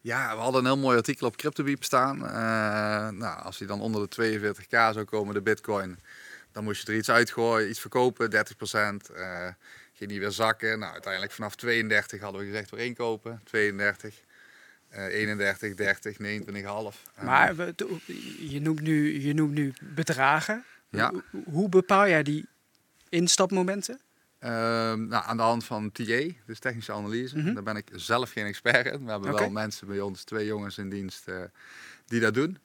[0.01, 2.25] Ja, we hadden een heel mooi artikel op CryptoBeep staan.
[2.27, 5.99] Eh, nou, als die dan onder de 42k zou komen, de bitcoin,
[6.51, 9.09] dan moest je er iets uitgooien, iets verkopen, 30%.
[9.15, 9.47] eh
[9.93, 10.79] ging die weer zakken.
[10.79, 13.41] Nou, uiteindelijk vanaf 32 hadden we gezegd weer inkopen.
[13.43, 14.21] 32,
[14.89, 17.03] eh 31, 30, 29,5.
[17.15, 17.99] En, Maar we, to-
[18.39, 20.63] je, noemt nu, je noemt nu bedragen.
[20.91, 21.11] Ja.
[21.31, 22.45] Hoe, hoe bepaal jij die
[23.09, 23.99] instapmomenten?
[24.39, 27.37] Ehm, nou, aan de hand van TA, dus technische analyse.
[27.37, 27.53] Mhm.
[27.53, 29.05] Daar ben ik zelf geen expert in.
[29.05, 31.35] We hebben wel mensen bij ons, twee jongens in dienst, eh,
[32.05, 32.57] die dat doen.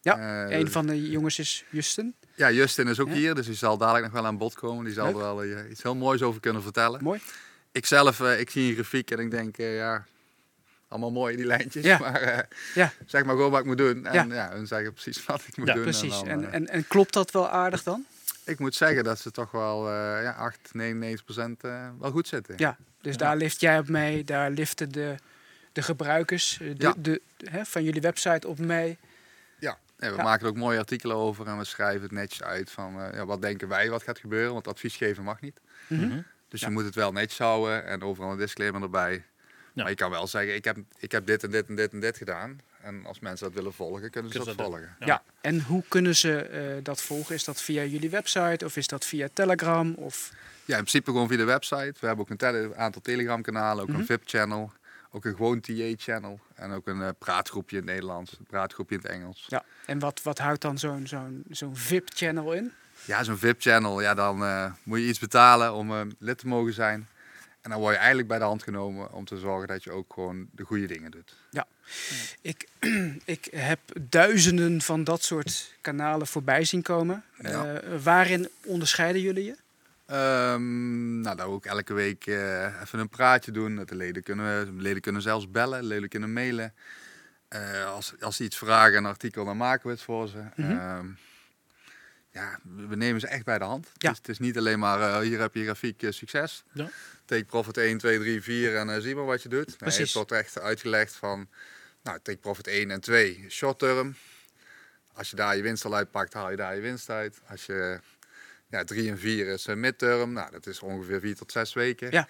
[0.00, 2.14] Ja, Eh, Een van de jongens is Justin.
[2.34, 3.14] Ja, Justin is ook Ja.
[3.14, 4.84] hier, dus die zal dadelijk nog wel aan bod komen.
[4.84, 5.14] Die zal Leuk.
[5.14, 7.02] er wel eh, iets heel moois over kunnen vertellen.
[7.02, 7.20] Mooi.
[7.72, 10.06] Ik zelf, ik zie een grafiek en ik denk, ja,
[10.92, 11.84] allemaal mooi die lijntjes.
[11.84, 11.98] Ja.
[11.98, 12.38] Maar eh,
[12.74, 12.92] Ja.
[13.06, 14.06] zeg maar gewoon wat ik moet doen.
[14.06, 14.34] En Ja.
[14.34, 15.82] ja, hun zeggen precies wat ik moet Ja, doen.
[15.82, 16.10] Precies.
[16.10, 18.04] dan, En, eh, en, en klopt dat wel aardig dan?
[18.44, 22.28] ik moet zeggen dat ze toch wel eh ja, 8, 99 procent eh, wel goed
[22.28, 22.54] zitten.
[22.58, 22.76] Ja.
[23.00, 23.18] Dus Ja.
[23.18, 24.24] daar lift jij op mee.
[24.24, 25.14] Daar liften de,
[25.72, 26.94] de gebruikers de, Ja.
[26.98, 28.98] de, hè, van jullie website op mee.
[29.58, 30.22] Ja, en we Ja.
[30.22, 33.26] maken er ook mooie artikelen over en we schrijven het netjes uit van eh, ja,
[33.26, 34.52] wat denken wij wat gaat gebeuren.
[34.52, 35.60] Want advies geven mag niet.
[35.86, 36.06] Mhm.
[36.06, 36.20] Mhm.
[36.48, 36.66] Dus Ja.
[36.66, 39.24] je moet het wel netjes houden en overal een disclaimer erbij.
[39.72, 39.82] Ja.
[39.82, 42.00] Maar je kan wel zeggen, ik heb, ik heb dit en dit en dit en
[42.00, 42.60] dit gedaan.
[42.80, 44.96] En als mensen dat willen volgen, kunnen ze Kunnen dat ze dat volgen.
[45.00, 45.06] Ja.
[45.06, 45.22] Ja.
[45.40, 47.34] En hoe kunnen ze eh, dat volgen?
[47.34, 49.94] Is dat via jullie website of is dat via Telegram?
[49.94, 50.30] Of...
[50.64, 51.94] Ja, in principe gewoon via de website.
[52.00, 53.98] We hebben ook een tele- aantal Telegram-kanalen, ook Mhm.
[54.00, 54.72] een VIP-channel,
[55.10, 59.02] ook een gewoon TA-channel en ook een eh, praatgroepje in het Nederlands, een praatgroepje in
[59.02, 59.44] het Engels.
[59.48, 59.64] Ja.
[59.86, 62.72] En wat, wat houdt dan zo'n zo'n zo'n VIP-channel in?
[63.04, 67.08] Ja, zo'n VIP-channel, ja, dan eh, moet je iets betalen om lid te mogen zijn.
[67.62, 70.12] En dan word je eigenlijk bij de hand genomen om te zorgen dat je ook
[70.12, 71.34] gewoon de goede dingen doet.
[72.40, 72.68] Ik,
[73.24, 77.24] ik heb duizenden van dat soort kanalen voorbij zien komen.
[77.38, 77.74] Ja.
[77.74, 79.56] Eh, waarin onderscheiden jullie je?
[80.06, 83.76] Ehm, nou, dat we ook elke week eh, even een praatje doen.
[83.76, 86.74] Dat de leden kunnen, de leden kunnen zelfs bellen, leden kunnen mailen.
[87.48, 90.42] Eh, als, als ze iets vragen, een artikel, dan maken we het voor ze.
[90.56, 91.06] Ehm,
[92.32, 93.86] ja, we nemen ze echt bij de hand.
[93.94, 94.08] Ja.
[94.08, 96.64] Het, is, het is niet alleen maar, eh, hier heb je grafiek, eh, succes.
[96.72, 96.90] Ja.
[97.24, 99.80] Take profit 1, 2, 3, 4 en eh, zie maar wat je doet.
[99.80, 101.48] Nee, het wordt echt uitgelegd van,
[102.02, 104.14] nou, take profit 1 en 2, short term.
[105.14, 107.40] Als je daar je winst al uitpakt, haal je daar je winst uit.
[107.48, 108.00] Als je,
[108.70, 112.10] ja, 3 en 4 is midterm, nou, dat is ongeveer 4 tot 6 weken.
[112.10, 112.28] Ja.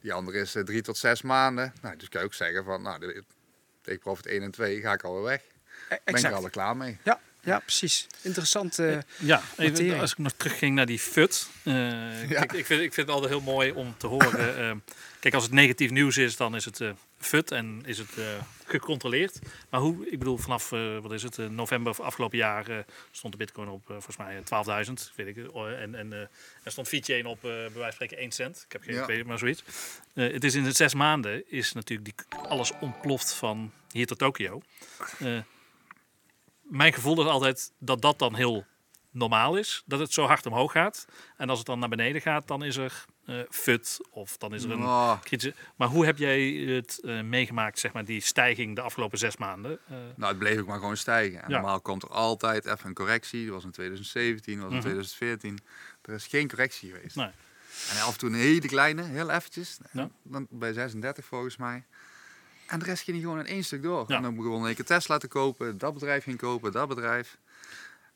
[0.00, 1.72] Die andere is 3 tot 6 maanden.
[1.82, 3.22] Nou, dus kan je ook zeggen van, nou,
[3.82, 5.40] take profit 1 en 2 ga ik alweer weg.
[5.40, 5.44] E-
[5.88, 6.34] Ben ik er Exact.
[6.34, 6.98] al klaar mee.
[7.02, 8.06] Ja, ja, precies.
[8.22, 8.78] Interessant.
[8.78, 11.48] eh, Ja, even, als ik nog terugging naar die FUT.
[11.62, 11.74] eh,
[12.28, 14.58] kijk, ik, vind, ik vind het altijd heel mooi om te horen.
[14.70, 14.72] eh,
[15.20, 16.80] kijk, als het negatief nieuws is, dan is het
[17.18, 18.10] FUT en is het
[18.66, 19.38] gecontroleerd.
[19.70, 23.82] Maar hoe, ik bedoel, vanaf wat is het, november afgelopen jaar stond de bitcoin op
[23.86, 25.36] volgens mij eh, 12.000, weet ik.
[25.80, 28.62] en en er stond VeChain op, bij wijze van spreken, 1 cent.
[28.66, 29.06] Ik heb geen Ja.
[29.06, 29.62] het maar zoiets.
[30.14, 34.62] Het is in de zes maanden is natuurlijk die, alles ontploft van hier tot Tokio.
[36.64, 38.64] Mijn gevoel is altijd dat dat dan heel
[39.10, 39.82] normaal is.
[39.86, 41.06] Dat het zo hard omhoog gaat.
[41.36, 44.00] En als het dan naar beneden gaat, dan is er eh fut.
[44.10, 45.54] Of dan is er een Oh, kritische...
[45.76, 49.78] Maar hoe heb jij het eh, meegemaakt, zeg maar, die stijging de afgelopen zes maanden?
[49.88, 51.42] Eh, Nou, het bleef ook maar gewoon stijgen.
[51.42, 51.54] En Ja.
[51.56, 53.44] normaal komt er altijd even een correctie.
[53.44, 54.86] Dat was in 2017, dat was in Mhm.
[54.88, 55.58] 2014.
[56.02, 57.16] Er is geen correctie geweest.
[57.16, 57.30] Nee.
[57.90, 59.78] En af en toe een hele kleine, heel eventjes.
[59.92, 60.08] Ja.
[60.22, 61.84] Dan bij 36 volgens mij.
[62.66, 64.04] En de rest ging gewoon in één stuk door.
[64.08, 64.16] Ja.
[64.16, 65.78] En dan begon ik een Tesla te kopen.
[65.78, 67.36] Dat bedrijf ging kopen, dat bedrijf.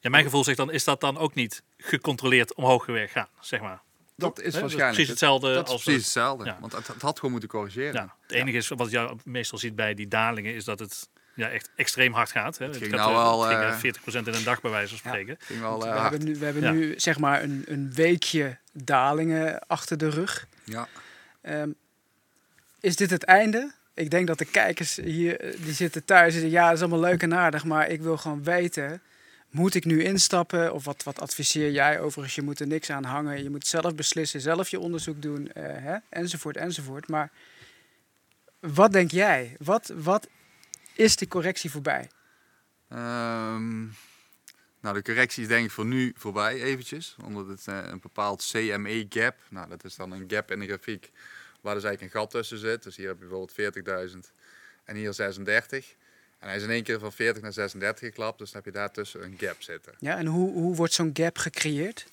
[0.00, 3.60] ja, mijn gevoel zegt dan, is dat dan ook niet gecontroleerd omhoog weer gaan, zeg
[3.60, 3.80] maar.
[4.16, 5.82] Dat is waarschijnlijk precies hetzelfde Dat is als...
[5.82, 6.44] precies hetzelfde.
[6.44, 6.58] Ja.
[6.60, 7.92] Want het, het had gewoon moeten corrigeren.
[7.92, 11.48] Ja, het enige is wat je meestal ziet bij die dalingen, is dat het ja,
[11.48, 12.58] echt extreem hard gaat.
[12.58, 12.66] Hè.
[12.66, 14.70] Het ging gaat, nou eh, wel, het ging, eh, eh, 40% in een dag bij
[14.70, 15.16] wijze van Ja.
[15.18, 15.36] spreken.
[15.46, 16.70] Ging wel we eh, hebben nu, we hebben Ja.
[16.70, 20.46] nu zeg maar een, een weekje dalingen achter de rug.
[20.64, 20.88] Ja.
[21.40, 21.70] Ehm,
[22.80, 23.72] is dit het einde?
[23.98, 26.80] Ik denk dat de kijkers hier, eh, die zitten thuis en zeggen, ja, dat is
[26.80, 29.02] allemaal leuk en aardig, maar ik wil gewoon weten,
[29.50, 30.72] moet ik nu instappen?
[30.72, 32.34] Of wat, wat adviseer jij overigens?
[32.34, 35.62] Je moet er niks aan hangen, je moet zelf beslissen, zelf je onderzoek doen, eh,
[35.64, 35.96] hè?
[36.08, 37.08] enzovoort, enzovoort.
[37.08, 37.30] Maar
[38.60, 39.56] wat denk jij?
[39.58, 40.28] Wat, wat
[40.94, 42.10] is de correctie voorbij?
[42.88, 43.80] Ehm,
[44.80, 47.16] nou, de correctie is denk ik voor nu voorbij eventjes.
[47.24, 50.66] Omdat het eh, een bepaald CME gap, nou dat is dan een gap in de
[50.66, 51.10] grafiek
[51.60, 52.82] waar dus eigenlijk een gat tussen zit.
[52.82, 54.18] Dus hier heb je bijvoorbeeld 40.000
[54.84, 55.94] en hier 36.
[56.38, 58.78] En hij is in één keer van 40 naar 36 geklapt, dus dan heb je
[58.78, 59.94] daartussen een gap zitten.
[59.98, 62.06] Ja, en hoe, hoe wordt zo'n gap gecreëerd?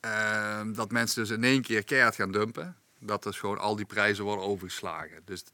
[0.00, 2.76] Ehm, dat mensen dus in één keer keihard gaan dumpen.
[2.98, 5.22] Dat dus gewoon al die prijzen worden overgeslagen.
[5.24, 5.44] Dus,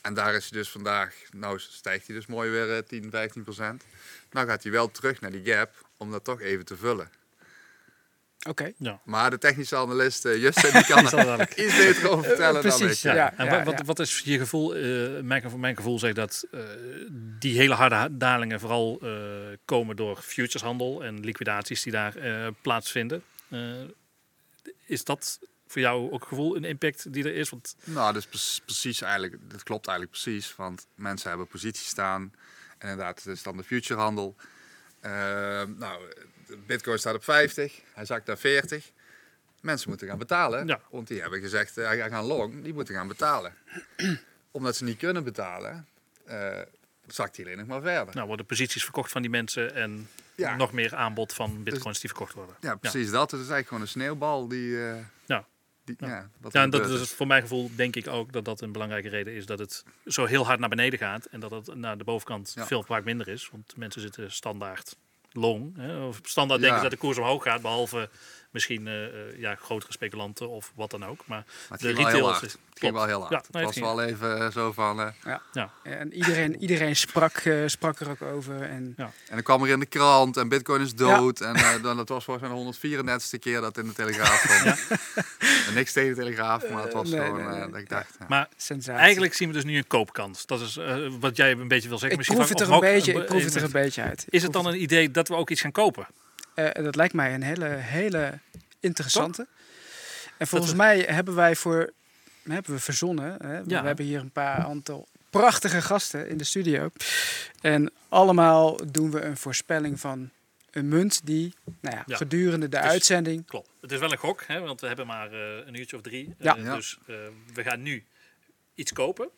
[0.00, 3.42] en daar is hij dus vandaag, nou stijgt hij dus mooi weer eh, 10, 15
[3.42, 3.84] procent.
[4.30, 7.10] Nou gaat hij wel terug naar die gap om dat toch even te vullen.
[8.48, 8.72] Oké.
[8.76, 9.00] Ja.
[9.04, 12.70] Maar de technische analist uh, Justin die kan Dat er iets beter over vertellen dan
[12.72, 12.76] ik.
[12.78, 13.14] precies, Ja.
[13.14, 13.84] Ja, en ja, wat, wat, ja.
[13.84, 14.74] wat is je gevoel?
[14.74, 16.60] eh, mijn, gevoel- mijn gevoel zegt dat eh,
[17.38, 19.10] die hele harde ha- dalingen vooral eh,
[19.64, 23.22] komen door futureshandel en liquidaties die daar eh, plaatsvinden.
[23.48, 23.60] Eh,
[24.86, 27.48] is dat voor jou ook gevoel een impact die er is?
[27.50, 30.56] Want Nou, dus pre- precies eigenlijk, dat klopt eigenlijk precies.
[30.56, 32.32] Want mensen hebben posities staan.
[32.78, 34.36] En inderdaad, het is dan de futurehandel.
[35.78, 36.02] Nou,
[36.46, 37.80] de bitcoin staat op 50.
[37.92, 38.90] Hij zakt naar 40.
[39.60, 40.66] Mensen moeten gaan betalen.
[40.66, 40.80] Ja.
[40.90, 43.54] Want die hebben gezegd, eh, hij gaan long, die moeten gaan betalen.
[44.50, 45.86] Omdat ze niet kunnen betalen,
[46.24, 46.58] eh,
[47.06, 48.14] zakt hij alleen nog maar verder.
[48.14, 50.56] nou worden posities verkocht van die mensen en Ja.
[50.56, 52.54] nog meer aanbod van bitcoins die verkocht worden.
[52.60, 53.30] Ja, precies dat.
[53.30, 54.76] Het is eigenlijk gewoon een sneeuwbal die...
[55.84, 55.94] Ja.
[55.96, 56.14] die Ja.
[56.14, 56.30] ja.
[56.40, 59.08] wat Ja, en dat is voor mijn gevoel denk ik ook dat dat een belangrijke
[59.08, 62.04] reden is dat het zo heel hard naar beneden gaat en dat het naar de
[62.04, 62.66] bovenkant Ja.
[62.66, 63.48] veel vaak minder is.
[63.50, 64.96] Want mensen zitten standaard
[65.32, 65.76] long.
[65.76, 66.66] Hè, of standaard Ja.
[66.66, 68.10] denken ze dat de koers omhoog gaat, behalve
[68.50, 71.22] misschien eh, eh, ja, grotere speculanten of wat dan ook.
[71.26, 72.44] Maar Maar het de ging wel heel retailers hard.
[72.54, 73.30] is- Het ging wel heel hard.
[73.30, 75.00] Ja, het nee, het was wel even eh, zo van...
[75.00, 78.62] eh, ja, En iedereen, iedereen sprak, eh, sprak er ook over.
[78.62, 81.40] En En dan kwam er in de krant en bitcoin is dood.
[81.40, 83.02] En eh, dan, dat was volgens mij de
[83.34, 84.74] 134ste keer dat in de Telegraaf kwam.
[85.68, 87.60] En niks tegen de Telegraaf, maar het was Nee, gewoon nee, nee.
[87.62, 88.16] eh, dat ik dacht...
[88.18, 88.26] ja.
[88.28, 89.00] maar sensatie.
[89.02, 90.46] eigenlijk zien we dus nu een koopkans.
[90.46, 90.78] Dat is
[91.20, 92.10] wat jij een beetje wil zeggen.
[92.10, 94.24] ik Misschien proef het er een beetje, ik proef het er een beetje uit.
[94.28, 96.06] Is het dan een idee dat we ook iets gaan kopen?
[96.68, 98.38] Eh, dat lijkt mij een hele, hele
[98.80, 99.46] interessante.
[100.36, 101.92] En volgens mij hebben wij voor,
[102.48, 103.36] hebben we verzonnen.
[103.42, 103.56] Hè?
[103.58, 103.64] Ja.
[103.80, 106.90] We hebben hier een paar aantal prachtige gasten in de studio.
[107.60, 110.30] En allemaal doen we een voorspelling van
[110.70, 112.16] een munt die nou ja, Ja.
[112.16, 113.46] gedurende de Dus- uitzending.
[113.46, 113.68] Klopt.
[113.80, 116.34] Het is wel een gok, hè, want we hebben maar eh, een uurtje of drie.
[116.38, 116.56] Ja.
[116.56, 116.74] Eh, Ja.
[116.74, 117.14] Dus eh,
[117.54, 118.04] we gaan nu
[118.74, 119.28] iets kopen.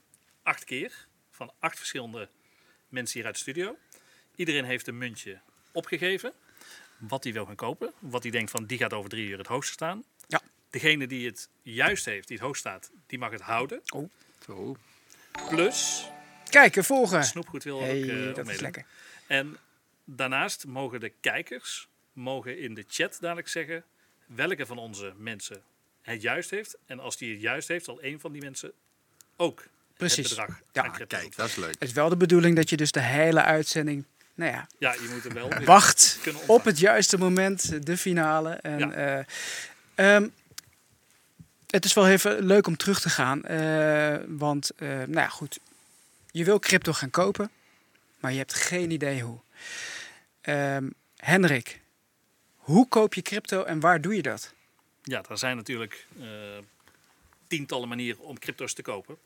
[0.42, 0.92] Acht keer.
[1.30, 2.28] Van acht verschillende
[2.88, 3.76] mensen hier uit de studio.
[4.36, 5.38] Iedereen heeft een muntje
[5.72, 6.32] opgegeven.
[7.08, 7.92] Wat hij wil gaan kopen.
[7.98, 10.04] Wat hij denkt van die gaat over drie uur het hoogst staan.
[10.26, 10.40] Ja.
[10.70, 13.80] Degene die het juist heeft, die het hoogst staat, die mag het houden.
[14.46, 14.76] Zo.
[15.48, 16.08] Plus,
[16.50, 17.24] Kijken, volgen.
[17.24, 18.84] snoepgoed wil Hey, ook eh, dat is lekker.
[19.26, 19.56] En
[20.04, 23.84] daarnaast mogen de kijkers mogen in de chat dadelijk zeggen
[24.26, 25.62] welke van onze mensen
[26.02, 26.76] het juist heeft.
[26.86, 28.72] En als die het juist heeft, zal één van die mensen
[29.36, 30.30] ook Precies.
[30.30, 31.72] het bedrag Ja, Kijk, dat is leuk.
[31.72, 34.04] Het is wel de bedoeling dat je dus de hele uitzending,
[34.34, 38.50] nou ja, Ja, je moet er wel wacht op het juiste moment, de finale.
[38.50, 38.92] En, Ja.
[38.92, 39.24] eh,
[40.14, 40.28] ehm,
[41.66, 45.58] het is wel even leuk om terug te gaan, eh, want eh, nou ja, goed,
[46.30, 47.50] je wil crypto gaan kopen,
[48.20, 49.38] maar je hebt geen idee hoe.
[50.40, 51.80] Ehm, Hendrik,
[52.56, 54.52] hoe koop je crypto en waar doe je dat?
[55.02, 56.06] Ja, er zijn natuurlijk
[57.48, 59.16] tientallen manieren om crypto's te kopen.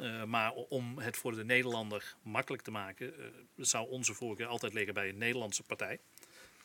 [0.00, 4.72] Eh, maar om het voor de Nederlander makkelijk te maken, eh, zou onze voorkeur altijd
[4.74, 5.98] liggen bij een Nederlandse partij.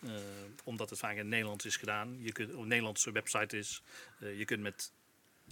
[0.02, 0.12] Eh,
[0.64, 2.16] omdat het vaak in het Nederlands is gedaan.
[2.20, 3.82] Je kunt, een Nederlandse website is.
[4.20, 4.92] Je kunt met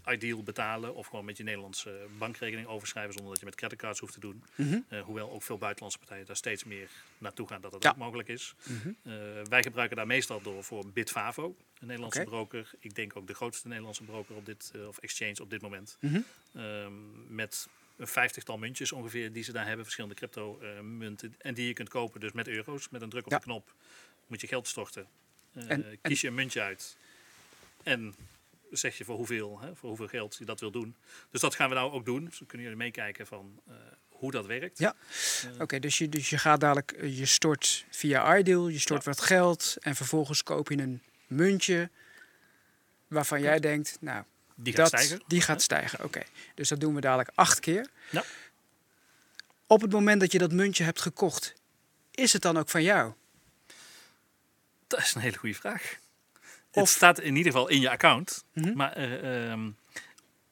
[0.08, 4.14] Ideal betalen of gewoon met je Nederlandse bankrekening overschrijven zonder dat je met creditcards hoeft
[4.14, 4.44] te doen.
[4.56, 4.80] Mhm.
[4.88, 7.90] Eh, hoewel ook veel buitenlandse partijen daar steeds meer naartoe gaan dat Ja.
[7.90, 8.54] ook mogelijk is.
[8.64, 8.90] Mhm.
[9.04, 9.14] Eh,
[9.50, 12.72] wij gebruiken daar meestal door voor Bitfavo, een Nederlandse broker.
[12.80, 15.98] Ik denk ook de grootste Nederlandse broker op dit, eh, of exchange op dit moment.
[16.00, 16.20] Mhm.
[16.56, 16.94] Ehm,
[17.36, 21.36] met een vijftigtal muntjes ongeveer die ze daar hebben, verschillende crypto munten.
[21.38, 22.90] En die je kunt kopen dus met euro's.
[22.90, 23.38] Met een druk op Ja.
[23.38, 23.74] de knop
[24.28, 25.08] moet je geld storten.
[25.54, 26.98] En- en- kies je een muntje uit.
[27.84, 28.16] En
[28.78, 30.96] zeg je voor hoeveel, hè, voor hoeveel geld je dat wil doen.
[31.32, 32.30] Dus dat gaan we nou ook doen.
[32.34, 33.76] Zo kunnen jullie meekijken van eh,
[34.10, 34.78] hoe dat werkt.
[34.78, 34.96] Ja.
[35.44, 39.04] Eh, Oké, dus, je, dus je gaat dadelijk, eh, je stort via Ideal, je stort
[39.04, 41.90] wat geld en vervolgens koop je een muntje
[43.08, 44.24] waarvan jij denkt, nou,
[44.56, 45.26] die gaat dat, stijgen.
[45.28, 46.22] Die gaat stijgen, oké.
[46.56, 47.90] Dus dat doen we dadelijk acht keer.
[48.10, 48.24] Ja.
[49.68, 51.54] Op het moment dat je dat muntje hebt gekocht,
[52.12, 53.14] is het dan ook van jou?
[54.88, 55.98] Dat is een hele goede vraag.
[56.76, 58.76] Of- Het staat in ieder geval in je account, Mhm.
[58.76, 59.72] maar eh, ehm,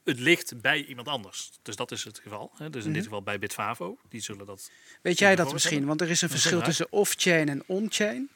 [0.03, 1.51] het ligt bij iemand anders.
[1.61, 2.51] Dus dat is het geval.
[2.57, 2.69] Hè.
[2.69, 2.97] Dus in Mhm.
[2.97, 3.97] dit geval bij Bitfavo.
[4.09, 4.71] Die zullen dat.
[5.01, 5.71] Weet jij dat misschien?
[5.71, 5.87] hebben?
[5.89, 8.29] Want er is een Dat verschil tussen off-chain en on-chain.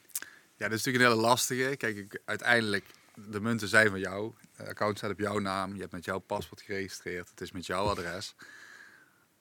[0.58, 1.76] Ja, dat is natuurlijk een hele lastige.
[1.78, 2.86] Kijk, ik- uiteindelijk,
[3.30, 4.34] de munten zijn van jou.
[4.58, 5.74] De account staat op jouw naam.
[5.74, 7.30] Je hebt met jouw paspoort geregistreerd.
[7.30, 8.36] Het is met jouw adres.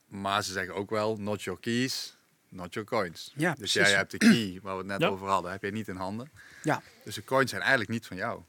[0.07, 2.17] Maar ze zeggen ook wel, not your keys,
[2.55, 3.33] not your coins.
[3.37, 3.81] Ja, dus precies.
[3.89, 5.07] jij hebt de key, waar we het net Ja.
[5.09, 6.31] over hadden, heb jij niet in handen.
[6.63, 6.83] Ja.
[7.05, 8.41] Dus de coins zijn eigenlijk niet van jou.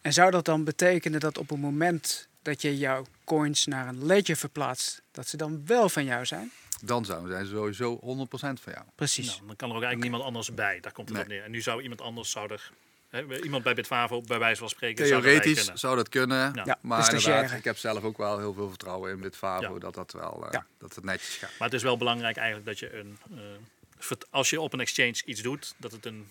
[0.00, 4.06] En zou dat dan betekenen dat op het moment dat je jouw coins naar een
[4.06, 6.50] ledger verplaatst, dat ze dan wel van jou zijn?
[6.82, 8.84] Dan zouden zijn ze sowieso 100% van jou.
[8.94, 9.26] Precies.
[9.26, 10.80] Nou, dan kan er ook eigenlijk niemand anders bij.
[10.80, 11.26] Daar komt het Nee.
[11.26, 11.42] op neer.
[11.44, 12.72] En nu zou iemand anders zou er.
[13.08, 15.06] Hè, iemand bij Bitfavo, bij wijze van spreken.
[15.06, 15.78] zou Theoretisch kunnen.
[15.78, 16.38] zou dat kunnen.
[16.54, 16.62] Ja.
[16.64, 19.72] Ja, Maar de inderdaad, ik heb zelf ook wel heel veel vertrouwen in Bitfavo.
[19.74, 19.78] Ja.
[19.78, 20.66] Dat, dat, wel, eh, Ja.
[20.78, 21.50] dat het netjes gaat.
[21.58, 23.18] Maar het is wel belangrijk eigenlijk dat je een.
[23.30, 26.28] eh, als je op een exchange iets doet, dat het een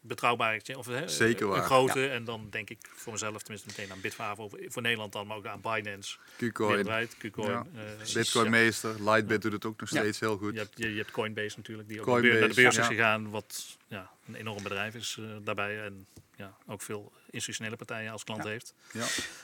[0.00, 1.62] betrouwbare exchange of hè, Zeker een waar.
[1.62, 2.08] grote.
[2.08, 4.48] En dan denk ik voor mezelf tenminste meteen aan Bitfavo.
[4.48, 6.16] Voor- Voor Nederland dan, maar ook aan Binance.
[6.36, 7.48] Qcoin, Qcoin.
[7.48, 7.66] Ja.
[7.74, 8.50] eh, Bitcoin ja.
[8.50, 9.98] Meester, Lightbit doet het ook nog Ja.
[10.00, 10.52] steeds heel goed.
[10.52, 12.72] Je hebt, je, je hebt Coinbase natuurlijk, die ook Coinbase, naar de beurs- naar de
[12.72, 12.82] beurs ja.
[12.82, 13.30] is gegaan.
[13.30, 15.80] Wat ja, een enorm bedrijf is eh, daarbij.
[15.84, 18.48] En ja, ook veel institutionele partijen als klant Ja.
[18.50, 18.74] heeft.
[18.92, 18.98] Ja.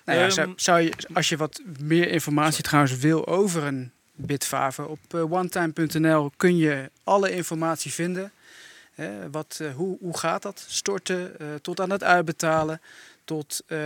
[0.04, 3.92] Nou ja, Ehm, zou, zou je, als je wat meer informatie trouwens wil over een
[4.18, 8.32] Bitfavo, op eh, onetime.nl kun je alle informatie vinden.
[8.96, 10.64] Hè, wat, eh, hoe, hoe gaat dat?
[10.68, 12.80] Storten eh, tot aan het uitbetalen,
[13.24, 13.78] tot eh,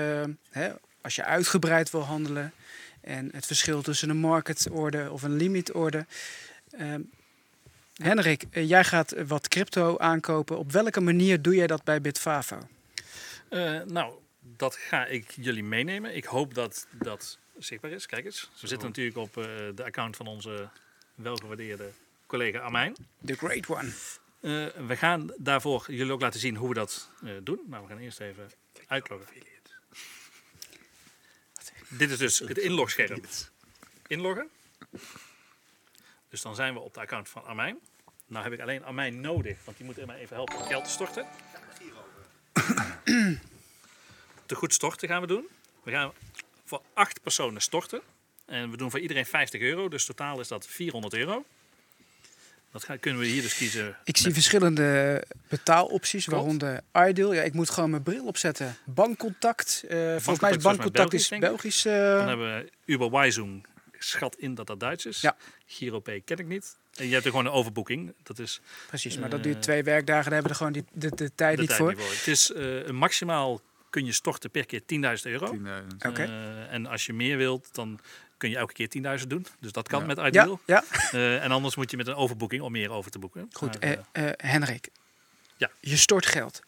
[0.51, 2.53] hè, als je uitgebreid wil handelen.
[3.01, 6.07] En het verschil tussen een market order of een limit order.
[6.70, 7.01] Ehm,
[7.94, 10.59] Henrik, jij gaat wat crypto aankopen.
[10.59, 12.59] Op welke manier doe jij dat bij Bitfavo?
[13.87, 14.14] Nou,
[14.57, 16.16] dat ga ik jullie meenemen.
[16.16, 18.07] Ik hoop dat dat zichtbaar is.
[18.07, 18.51] Kijk eens.
[18.61, 19.35] We zitten natuurlijk op
[19.75, 20.68] de account van onze
[21.14, 21.90] welgewaardeerde
[22.27, 22.96] collega Armijn.
[23.25, 23.92] The Great One.
[24.40, 27.61] Eh, we gaan daarvoor jullie ook laten zien hoe we dat eh, doen.
[27.66, 28.50] Nou, we gaan eerst even
[28.87, 29.29] uitloggen.
[31.88, 33.20] Dit is dus het inlogscherm.
[34.07, 34.50] Inloggen.
[36.29, 37.79] Dus dan zijn we op de account van Armijn.
[38.26, 40.90] Nou heb ik alleen Armijn nodig, want die moet mij even helpen om geld te
[40.90, 41.26] storten.
[44.46, 45.48] te goed storten gaan we doen.
[45.83, 46.12] We gaan
[46.64, 48.03] voor acht personen storten.
[48.44, 51.44] En we doen voor iedereen 50 euro, dus totaal is dat 400 euro.
[52.72, 53.96] Dat gaan, kunnen we hier dus kiezen.
[54.04, 56.40] Ik zie verschillende betaalopties, Klopt.
[56.42, 57.33] waaronder Ideal.
[57.33, 58.76] Ja, ik moet gewoon mijn bril opzetten.
[58.85, 59.85] Bankcontact.
[59.88, 61.38] eh, volgens mij is bankcontact Belgisch, is.
[61.38, 61.83] Belgisch.
[61.83, 63.61] Dan eh hebben we Uber Wijzoom.
[63.98, 65.20] Schat in dat dat Duits is.
[65.20, 65.37] Ja.
[65.66, 66.76] GiroPay ken ik niet.
[66.94, 68.14] En je hebt er gewoon een overboeking.
[68.22, 70.30] Dat is precies, maar dat eh, duurt twee werkdagen.
[70.30, 71.90] Daar hebben we er gewoon die, de, de tijd de niet tijd voor.
[71.90, 72.14] niet voor.
[72.14, 74.87] Het is eh, een maximaal kun je storten per keer 10.000
[75.22, 75.56] euro.
[75.56, 75.62] 10.000.
[76.09, 76.22] Oké.
[76.22, 78.00] Eh, en als je meer wilt, dan
[78.40, 78.88] kun je elke keer
[79.20, 79.46] 10.000 doen.
[79.61, 80.07] Dus dat kan Ja.
[80.07, 80.61] met Ideal.
[80.66, 83.48] ja, Eh, en anders moet je met een overboeking om meer over te boeken.
[83.53, 83.81] goed.
[83.81, 84.88] Maar, Eh, eh, Henrik,
[85.57, 85.70] Ja.
[85.81, 86.61] je stort geld.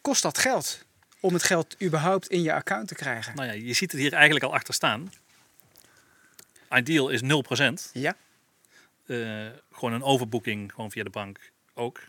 [0.00, 0.84] Kost dat geld
[1.20, 3.34] om het geld überhaupt in je account te krijgen?
[3.36, 5.12] nou ja, je ziet het hier eigenlijk al achter staan.
[6.70, 7.90] Ideal is 0%.
[7.92, 8.16] Ja,
[9.06, 12.00] Eh, gewoon een overboeking, gewoon via de bank ook.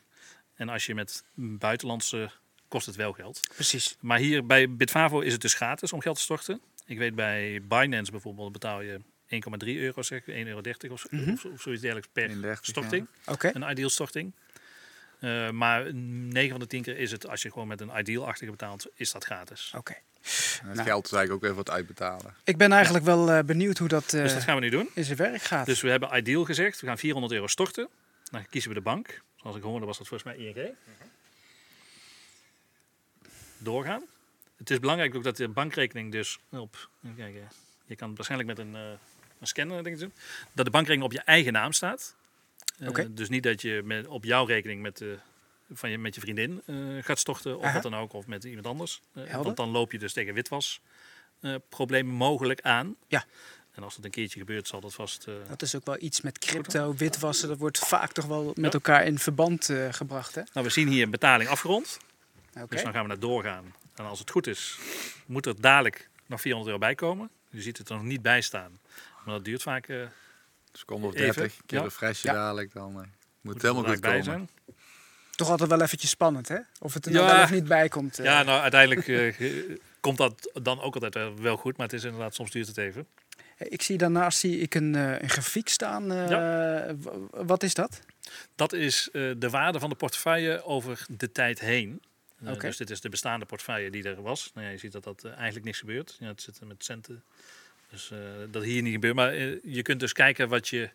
[0.55, 2.31] En als je met buitenlandse
[2.67, 3.39] kost het wel geld.
[3.55, 3.95] Precies.
[3.99, 6.61] Maar hier bij Bitfavo is het dus gratis om geld te storten.
[6.85, 11.31] Ik weet bij Binance bijvoorbeeld betaal je 1,3 euro, zeg, 1,30 euro of, Mhm.
[11.31, 13.07] of, of zoiets dergelijks per 31, storting.
[13.25, 13.51] Oké.
[13.53, 14.31] Een ideal storting.
[15.19, 18.51] Eh, maar 9 van de 10 keer is het, als je gewoon met een ideal-achtige
[18.51, 19.73] betaalt, is dat gratis.
[19.75, 19.93] Oké.
[19.93, 20.87] En het Nou.
[20.87, 22.33] geld is eigenlijk ook even wat uitbetalen.
[22.43, 24.89] Ik ben eigenlijk wel eh, benieuwd hoe dat eh, Dus dat gaan we nu doen.
[24.93, 25.65] in zijn werk gaat.
[25.65, 27.89] Dus we hebben ideal gezegd, we gaan 400 euro storten.
[28.31, 29.21] Dan kiezen we de bank.
[29.35, 30.73] Zoals ik hoorde was dat volgens mij ING.
[33.57, 34.03] Doorgaan.
[34.65, 36.89] Het is belangrijk ook dat de bankrekening dus op...
[37.85, 38.81] je kan het waarschijnlijk met een, eh,
[39.39, 40.13] een scanner denk ik doen.
[40.53, 42.15] Dat de bankrekening op je eigen naam staat.
[42.79, 43.13] Eh, Oké.
[43.13, 45.17] Dus niet dat je met, op jouw rekening met, de,
[45.73, 47.57] van je, met je vriendin eh, gaat storten.
[47.57, 47.73] Of Aha.
[47.73, 48.13] wat dan ook.
[48.13, 49.01] Of met iemand anders.
[49.13, 49.43] Eh, Helder.
[49.43, 50.81] want dan loop je dus tegen witwas
[51.41, 52.95] eh, problemen mogelijk aan.
[53.07, 53.25] Ja.
[53.71, 55.27] En als dat een keertje gebeurt, zal dat vast...
[55.27, 57.47] eh, Dat is ook wel iets met crypto, witwassen.
[57.47, 60.35] Dat wordt vaak toch wel met elkaar in verband eh, gebracht.
[60.35, 60.41] Hè?
[60.53, 61.97] Nou, we zien hier een betaling afgerond.
[62.57, 62.65] Oké.
[62.69, 63.73] Dus dan gaan we naar doorgaan.
[63.95, 64.77] En als het goed is,
[65.25, 67.29] moet er dadelijk nog 400 euro bij komen.
[67.49, 68.79] Je ziet het er nog niet bij staan.
[69.25, 69.87] Maar dat duurt vaak.
[69.87, 69.97] eh
[70.71, 71.83] Seconde of Even, 30, keer ja.
[71.85, 72.33] een freshje Ja.
[72.33, 72.73] dadelijk.
[72.73, 73.07] Dan eh, moet
[73.41, 74.49] moet het helemaal goed dadelijk komen.
[75.35, 76.57] Toch altijd wel eventjes spannend, hè?
[76.79, 78.19] Of het er nou wel of niet bij komt.
[78.19, 78.25] eh.
[78.25, 81.77] Ja, nou uiteindelijk eh, komt dat dan ook altijd wel- wel goed.
[81.77, 83.07] Maar het is inderdaad, soms duurt het even.
[83.57, 86.11] Ik zie daarnaast zie ik een, een grafiek staan.
[86.11, 86.93] eh,
[87.31, 87.99] Wat is dat?
[88.55, 92.01] Dat is eh, de waarde van de portefeuille over de tijd heen.
[92.43, 92.59] Eh.
[92.59, 94.51] Dus dit is de bestaande portefeuille die er was.
[94.53, 96.17] Nou ja, je ziet dat dat eh, eigenlijk niks gebeurt.
[96.19, 97.23] Ja, het zit er met centen.
[97.89, 98.19] Dus eh,
[98.51, 99.15] dat hier niet gebeurt.
[99.15, 100.89] Maar je kunt dus kijken wat je,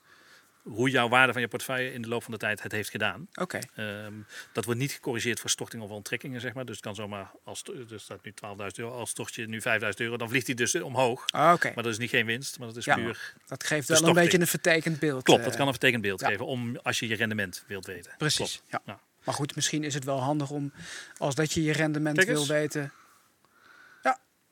[0.62, 3.29] hoe jouw waarde van je portefeuille in de loop van de tijd het heeft gedaan.
[3.35, 3.59] Oké.
[3.74, 4.14] Ehm,
[4.53, 6.64] dat wordt niet gecorrigeerd voor storting of onttrekkingen, zeg maar.
[6.64, 9.88] Dus het kan zomaar, als er staat nu 12.000 euro, als stort je nu 5.000
[9.96, 11.24] euro, dan vliegt hij dus omhoog.
[11.31, 11.72] Ah, Oké.
[11.74, 12.94] Maar dat is niet geen winst, maar dat is Ja.
[12.94, 13.35] puur...
[13.46, 15.22] Dat geeft wel een beetje een vertekend beeld.
[15.22, 16.29] Klopt, dat kan een vertekend beeld ja.
[16.29, 18.12] geven, om, als je je rendement wilt weten.
[18.18, 18.62] Precies.
[18.68, 18.85] Klopt.
[18.87, 18.92] Ja.
[18.92, 19.00] Ja.
[19.24, 20.72] Maar goed, misschien is het wel handig om,
[21.16, 22.48] als dat je je rendement Kijk wil eens.
[22.48, 22.92] weten,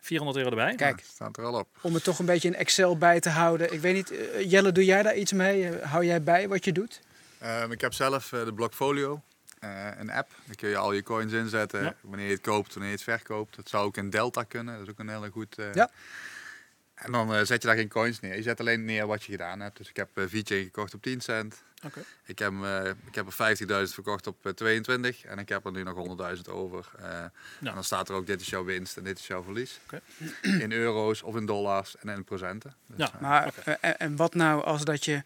[0.01, 0.75] 400 euro erbij.
[0.75, 0.99] Kijk.
[1.01, 1.69] Ja, staat er al op.
[1.81, 3.73] om het toch een beetje in Excel bij te houden.
[3.73, 5.69] Ik weet niet, eh, Jelle, doe jij daar iets mee?
[5.69, 7.01] Eh, Hou jij bij wat je doet?
[7.39, 9.23] Ehm, ik heb zelf eh, de Blockfolio,
[9.59, 10.29] eh, een app.
[10.47, 11.95] Daar kun je al je coins inzetten, Ja.
[12.01, 13.57] wanneer je het koopt, wanneer je het verkoopt.
[13.57, 15.59] Dat zou ook in Delta kunnen, dat is ook een hele goed...
[15.59, 15.91] eh, Ja.
[16.95, 18.37] En dan eh, zet je daar geen coins neer.
[18.37, 19.77] Je zet alleen neer wat je gedaan hebt.
[19.77, 21.63] Dus ik heb VJ gekocht op 10 cent.
[21.85, 22.05] Oké.
[22.25, 25.73] Ik heb, eh, ik heb er 50.000 verkocht op eh, 22 en ik heb er
[25.73, 26.87] nu nog 100.000 over.
[26.99, 29.79] Eh, En dan staat er ook dit is jouw winst en dit is jouw verlies.
[29.85, 30.01] Oké.
[30.43, 32.75] In euro's of in dollars en in procenten.
[32.87, 33.13] Dus, Ja.
[33.15, 35.23] eh, Maar, eh, en, en wat nou als dat je...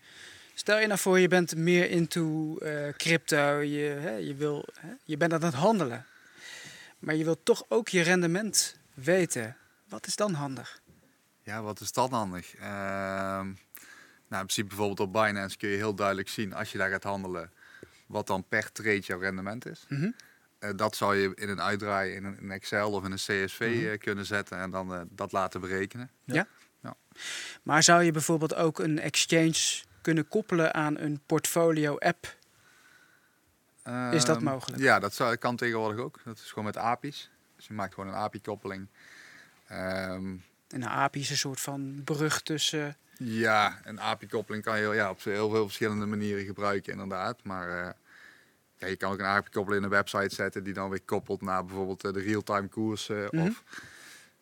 [0.54, 3.58] Stel je nou voor, je bent meer into eh, crypto.
[3.60, 6.06] Je, hè, je, wil, hè, je bent aan het handelen.
[6.98, 9.56] Maar je wilt toch ook je rendement weten.
[9.88, 10.80] Wat is dan handig?
[11.42, 12.54] Ja, wat is dat handig?
[12.56, 13.52] Ehm,
[14.32, 17.02] nou, in principe bijvoorbeeld op Binance kun je heel duidelijk zien als je daar gaat
[17.02, 17.50] handelen
[18.06, 19.84] wat dan per trade jouw rendement is.
[19.88, 20.10] Mhm.
[20.58, 23.86] Eh, dat zou je in een uitdraai in een Excel of in een CSV Mhm.
[23.92, 26.10] eh, kunnen zetten en dan eh, dat laten berekenen.
[27.62, 32.36] Maar zou je bijvoorbeeld ook een exchange kunnen koppelen aan een portfolio-app?
[34.12, 34.82] Is dat Ehm, mogelijk?
[34.82, 36.20] Ja, dat zou, kan tegenwoordig ook.
[36.24, 37.30] Dat is gewoon met API's.
[37.56, 38.86] Dus je maakt gewoon een API-koppeling.
[39.66, 40.36] Ehm,
[40.68, 42.96] En een API is een soort van brug tussen...
[43.24, 47.38] ja, een API-koppeling kan je ja, op heel veel verschillende manieren gebruiken, inderdaad.
[47.42, 47.90] Maar eh,
[48.76, 51.64] ja, je kan ook een API-koppeling in een website zetten die dan weer koppelt naar
[51.64, 53.28] bijvoorbeeld eh, de real-time koersen.
[53.30, 53.46] Mhm.
[53.46, 53.62] of,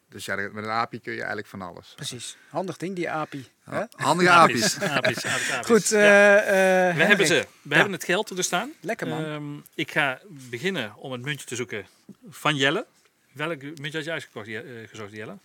[0.08, 1.92] dus ja, met een API kun je eigenlijk van alles.
[1.96, 2.36] Precies.
[2.48, 3.48] Handig ding, die API.
[3.70, 4.78] Ja, Handige API's.
[4.78, 5.66] Apies, apies, apies, apies.
[5.66, 5.98] Goed, Ja.
[6.38, 7.46] eh, eh, We hebben ze.
[7.62, 8.72] We hebben het geld er staan.
[8.80, 9.24] Lekker man.
[9.24, 11.86] Ehm, ik ga beginnen om het muntje te zoeken
[12.28, 12.86] van Jelle.
[13.32, 15.36] Welk muntje had uitgekocht, Je- eh, gezocht, Jelle?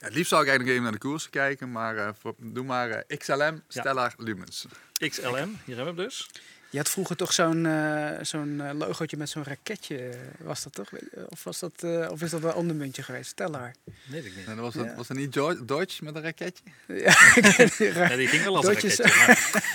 [0.00, 2.34] Ja, het liefst zou ik eigenlijk nog even naar de koersen kijken, maar eh, voor-
[2.38, 4.66] doe maar eh, XLM Stellar Lumens.
[5.08, 6.28] XLM, hier hebben we hem dus.
[6.70, 10.88] Je had vroeger toch zo'n eh, zo'n eh, logootje met zo'n raketje, was dat toch?
[11.28, 13.30] Of, was dat, eh, of is dat wel een ander muntje geweest?
[13.30, 13.74] Stellar.
[14.08, 14.46] Weet ik niet.
[14.46, 14.82] Dat was, Ja.
[14.82, 16.62] dat, was dat niet George, Dodge met een raketje?
[16.86, 19.02] ja, die ging wel als een raketje.
[19.04, 19.28] maar,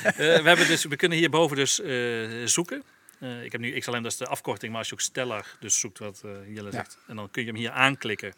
[0.05, 2.83] eh, we, hebben dus, we kunnen hierboven dus eh, zoeken.
[3.19, 5.79] Eh, ik heb nu XLM, dat is de afkorting, maar als je ook Stellar dus
[5.79, 6.71] zoekt wat eh, Jelle Ja.
[6.71, 6.97] zegt.
[7.07, 8.33] En dan kun je hem hier aanklikken.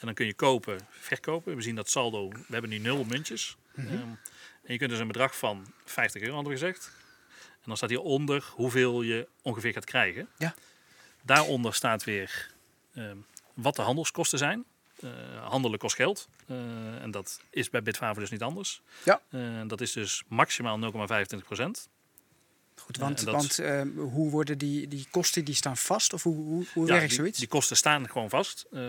[0.00, 1.56] En dan kun je kopen, verkopen.
[1.56, 3.56] We zien dat saldo, we hebben nu nul muntjes.
[3.74, 3.86] Mhm.
[3.86, 4.08] Ehm,
[4.62, 6.92] en je kunt dus een bedrag van 50 euro, hadden we gezegd.
[7.38, 10.28] En dan staat hieronder hoeveel je ongeveer gaat krijgen.
[10.38, 10.54] Ja.
[11.22, 12.54] Daaronder staat weer
[12.94, 13.16] ehm,
[13.54, 14.64] wat de handelskosten zijn.
[15.00, 15.10] Eh,
[15.48, 16.28] handelen kost geld.
[16.46, 18.82] Eh, en dat is bij Bitfavo dus niet anders.
[19.04, 19.20] Ja.
[19.30, 21.88] Eh, dat is dus maximaal 0,25 procent.
[22.96, 23.82] Goed, want, dat- want eh,
[24.12, 26.12] hoe worden die, die kosten, die staan vast?
[26.12, 27.38] Of hoe, hoe, hoe Ja, werkt die, zoiets?
[27.38, 28.66] die kosten staan gewoon vast.
[28.72, 28.82] Eh,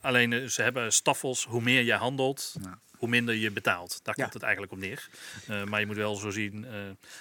[0.00, 1.44] alleen eh, ze hebben staffels.
[1.44, 2.78] Hoe meer je handelt, Ja.
[2.96, 4.00] hoe minder je betaalt.
[4.02, 4.22] Daar Ja.
[4.22, 5.08] komt het eigenlijk op neer.
[5.48, 6.72] Eh, maar je moet wel zo zien, eh,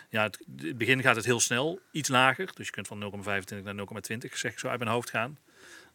[0.09, 2.49] ja, het, in het begin gaat het heel snel, iets lager.
[2.53, 5.38] Dus je kunt van 0,25 naar 0,20 zeg ik zo uit mijn hoofd gaan.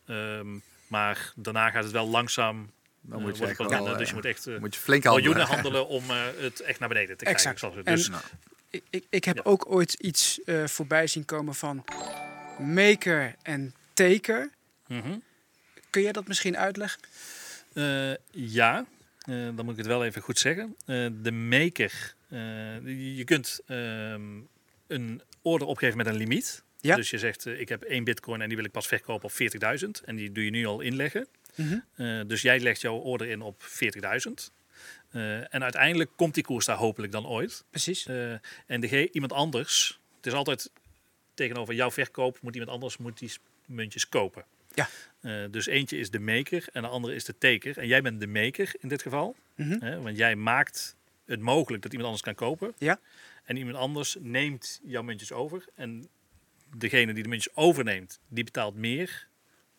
[0.07, 2.71] Ehm, maar daarna gaat het wel langzaam.
[3.01, 5.31] Dan eh, moet je wel, eh, dus je moet echt eh, moet je flink handelen.
[5.37, 7.43] miljoenen handelen om eh, het echt naar beneden te krijgen.
[7.43, 7.59] Exact.
[7.61, 8.23] zoals het- En- Dus, Nou,
[8.71, 9.43] Ik, ik, ik heb Ja.
[9.45, 11.85] ook ooit iets eh, voorbij zien komen van
[12.59, 14.51] maker en taker.
[14.87, 15.19] Mhm.
[15.91, 17.01] Kun jij dat misschien uitleggen?
[17.73, 18.87] Eh, ja,
[19.19, 20.77] Eh, dan moet ik het wel even goed zeggen.
[21.23, 22.15] De maker,
[23.17, 24.23] je kunt ehm,
[24.87, 26.63] een order opgeven met een limiet.
[26.81, 26.97] Ja.
[26.97, 30.05] Dus je zegt, ik heb één bitcoin en die wil ik pas verkopen op 40.000.
[30.05, 31.29] En die doe je nu al inleggen.
[31.55, 32.27] Mhm.
[32.27, 34.51] Dus jij legt jouw order in op 40.000.
[35.11, 37.65] Eh, en uiteindelijk komt die koers daar hopelijk dan ooit.
[37.71, 38.07] Precies.
[38.07, 38.33] Eh,
[38.67, 40.71] en iemand anders, het is altijd
[41.35, 43.33] tegenover jouw verkoop, moet iemand anders moet die
[43.67, 44.45] muntjes kopen.
[44.75, 44.89] Ja.
[45.21, 47.79] Eh, dus eentje is de maker en de andere is de taker.
[47.79, 49.37] En jij bent de maker in dit geval.
[49.55, 49.81] Mhm.
[49.81, 52.75] Hè, want jij maakt het mogelijk dat iemand anders kan kopen.
[52.79, 53.01] Ja.
[53.45, 55.65] En iemand anders neemt jouw muntjes over.
[55.75, 56.09] En
[56.77, 59.27] degene die de muntjes overneemt, die betaalt meer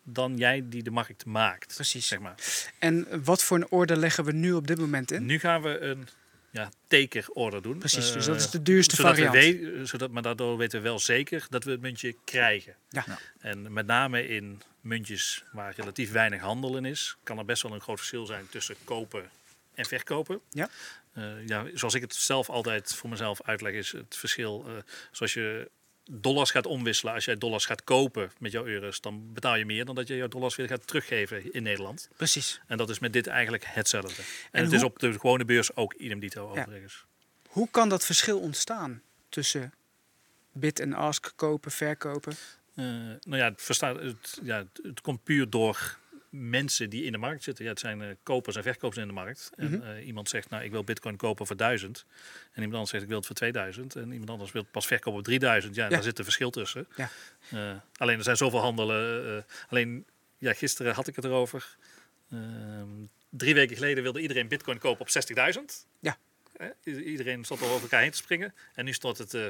[0.04, 1.74] dan jij die de markt maakt.
[1.74, 2.06] Precies.
[2.08, 2.34] Zeg maar.
[2.78, 5.26] En wat voor een orde leggen we nu op dit moment in?
[5.26, 6.08] Nu gaan we een
[6.50, 7.78] ja, taker-order doen.
[7.78, 9.34] Precies, dus Eh, dat is de duurste zodat variant.
[9.34, 12.74] We we- zodat, maar daardoor weten we wel zeker dat we het muntje krijgen.
[12.88, 13.04] Ja.
[13.06, 13.18] Ja.
[13.38, 17.72] En met name in muntjes waar relatief weinig handel in is, kan er best wel
[17.74, 19.30] een groot verschil zijn tussen kopen
[19.74, 20.40] en verkopen.
[20.50, 20.68] Ja.
[21.12, 24.64] Eh, ja, zoals ik het zelf altijd voor mezelf uitleg, is het verschil.
[24.66, 24.72] eh,
[25.10, 25.70] zoals je
[26.12, 29.84] dollars gaat omwisselen, als jij dollars gaat kopen met jouw euro's, dan betaal je meer
[29.84, 32.08] dan dat je jouw dollars weer gaat teruggeven in Nederland.
[32.16, 32.60] Precies.
[32.66, 34.22] En dat is met dit eigenlijk hetzelfde.
[34.22, 36.60] En, En het is op de gewone beurs ook idem dito Ja.
[36.60, 37.04] overigens.
[37.48, 39.72] Hoe kan dat verschil ontstaan tussen
[40.52, 42.32] bid en ask, kopen, verkopen?
[42.74, 42.84] Eh,
[43.20, 45.98] nou ja, het, het, ja, het komt puur door
[46.30, 47.64] mensen die in de markt zitten.
[47.64, 49.50] Ja, het zijn eh, kopers en verkopers in de markt.
[49.56, 49.74] Mhm.
[49.74, 52.04] En eh, iemand zegt, nou, ik wil bitcoin kopen voor 1000.
[52.52, 53.96] En iemand anders zegt, ik wil het voor 2000.
[53.96, 55.74] En iemand anders wil het pas verkopen op 3000.
[55.74, 55.88] Ja, Ja.
[55.90, 56.86] daar zit een verschil tussen.
[56.96, 57.10] Ja.
[57.50, 59.44] Eh, alleen er zijn zoveel handelen.
[59.68, 60.06] alleen,
[60.38, 61.76] ja, gisteren had ik het erover.
[62.30, 62.88] Ehm,
[63.30, 65.86] drie weken geleden wilde iedereen bitcoin kopen op 60.000.
[66.00, 66.16] Ja.
[66.84, 68.54] Iedereen stond al over elkaar heen te springen.
[68.74, 69.46] En nu stond het eh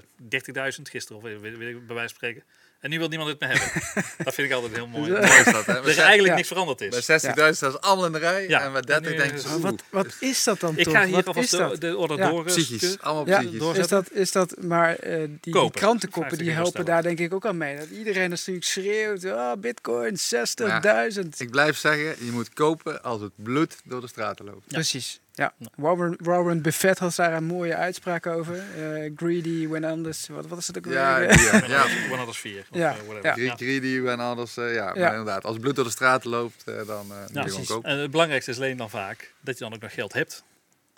[0.77, 2.43] 30.000 gisteren, of bij wijze van spreken.
[2.81, 3.83] En nu wil niemand het meer hebben.
[4.25, 5.11] dat vind ik altijd heel mooi.
[5.11, 5.73] Dus, Dat mooi is dat, hè?
[5.75, 6.35] er Bij eigenlijk Ja.
[6.35, 6.95] niks veranderd is.
[6.95, 8.49] 60.000 staan ze allemaal in de rij.
[8.49, 8.61] Ja.
[8.63, 10.93] En bij 30 En nu denk je, is- wat, wat is dat dan Ik toch?
[10.95, 11.81] ga hier alvast is de, dat?
[11.81, 12.29] de order Ja.
[12.31, 12.45] door.
[12.45, 12.97] psychisch.
[13.01, 13.59] Allemaal Ja, psychisch.
[13.59, 17.35] door- Is dat, is dat, maar eh, die, krantenkoppen 50 die helpen daar denk ik
[17.35, 17.77] ook aan mee.
[17.77, 21.29] Dat iedereen natuurlijk schreeuwt, oh, bitcoin 60.000.
[21.39, 24.67] Ik blijf zeggen, je moet kopen als het bloed door de straten loopt.
[24.67, 25.55] Precies, ja.
[25.59, 25.67] Ja.
[25.77, 28.55] Warren, Warren Buffett had daar een mooie uitspraak over.
[28.57, 31.29] Eh, greedy when others, wat, wat is het ook Ja, weer?
[31.37, 31.53] die, ja.
[31.55, 31.83] One ja.
[31.85, 32.61] others- one others vier.
[32.71, 33.43] Of, Ja, eh, whatever.
[33.43, 33.55] ja.
[33.55, 34.71] Gre- Greedy en anders, eh, ja.
[34.73, 34.93] Ja.
[34.95, 37.65] Maar inderdaad, als bloed door de straten loopt, eh, dan eh, moet Ja, je gewoon
[37.67, 37.91] kopen.
[37.91, 40.45] En het belangrijkste is alleen dan vaak dat je dan ook nog geld hebt.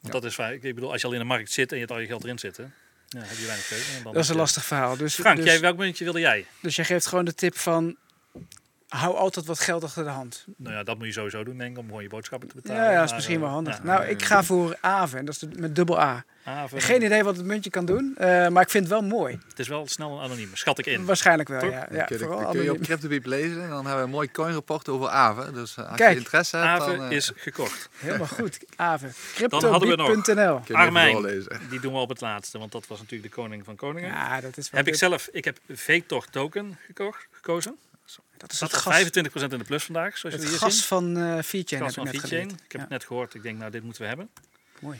[0.01, 0.21] Want Ja.
[0.21, 1.93] dat is vaak, ik bedoel, als je al in de markt zit en je hebt
[1.93, 2.75] al je geld erin zitten,
[3.09, 3.97] ja, heb je weinig keuze.
[3.97, 4.97] En dan Dat is een lastig verhaal.
[4.97, 6.47] Dus, Frank, dus, jij, welk muntje wilde jij?
[6.63, 7.97] dus jij geeft gewoon de tip van,
[8.99, 10.45] hou altijd wat geld achter de hand.
[10.57, 12.83] Nou ja, dat moet je sowieso doen, denk ik, om gewoon je boodschappen te betalen.
[12.83, 13.77] Ja, ja, dat is misschien eh, wel handig.
[13.77, 13.83] ja.
[13.83, 16.25] Nou, ik ga voor Aven, dat is de- met dubbel A.
[16.75, 19.39] Geen idee wat het muntje kan doen, eh, maar ik vind het wel mooi.
[19.49, 21.05] Het is wel snel en anoniem, schat ik in.
[21.05, 21.71] Waarschijnlijk wel, Toch?
[21.71, 21.87] ja.
[21.91, 22.81] Ja kun je, vooral dan kun je op.
[22.81, 25.53] CryptoBeep lezen en dan hebben we een mooi coinrapport over Aave.
[25.53, 27.89] Dus eh, als Kijk, je interesse hebt, dan eh, is gekocht.
[27.97, 28.59] Helemaal goed.
[28.77, 29.13] Aven.
[30.65, 31.23] even Armijn.
[31.71, 34.09] Die doen we op het laatste, want dat was natuurlijk de koning van koningen.
[34.11, 37.77] Ja, dat is wel heb ik zelf, ik heb Vetor token gekocht, gekozen.
[38.37, 41.39] Dat is het gas, 25% in de plus vandaag, zoals het hier gas van eh
[41.43, 42.51] VeChain Gas heb van ik net geleerd.
[42.53, 43.35] Ik heb Ja, het net gehoord.
[43.35, 44.31] Ik denk, nou, dit moeten we hebben.
[44.81, 44.99] Mooi.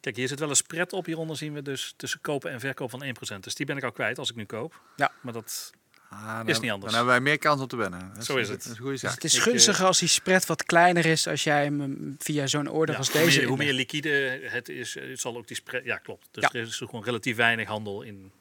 [0.00, 1.06] Kijk, hier zit wel een spread op.
[1.06, 3.40] Hieronder zien we dus tussen kopen en verkoop van 1%.
[3.40, 4.80] Dus die ben ik al kwijt als ik nu koop.
[4.96, 5.12] Ja.
[5.20, 5.72] Maar dat,
[6.10, 6.92] Ah, dan Is niet anders.
[6.92, 8.12] Dan hebben wij meer kans om te winnen.
[8.14, 8.56] Dat Zo is het.
[8.56, 9.14] Dat is een goede Dus zaak.
[9.14, 12.68] het is gunstiger als die spread wat kleiner is als jij hem mm, via zo'n
[12.68, 15.46] order ja, als hoe, deze meer, hoe meer liquide het is, eh, het zal ook
[15.46, 15.84] die spread...
[15.84, 16.28] Ja, klopt.
[16.30, 16.58] Dus Ja.
[16.60, 18.32] er is gewoon relatief weinig handel in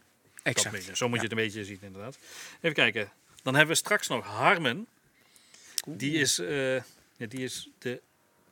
[0.43, 0.97] Exact.
[0.97, 1.23] Zo moet Ja.
[1.23, 2.17] je het een beetje zien, inderdaad.
[2.61, 3.11] Even kijken.
[3.47, 4.87] Dan hebben we straks nog Harmen.
[5.85, 6.75] Die is, eh,
[7.15, 8.01] ja, die is de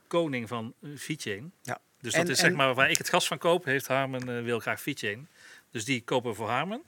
[0.08, 1.54] koning van uh, VeChain.
[1.62, 1.80] Ja.
[2.02, 4.38] Dus En- dat is zeg en- maar waar ik het gas van koop, heeft Harmen
[4.38, 5.28] eh, wil graag VeChain.
[5.72, 6.82] Dus die kopen we voor Harmen.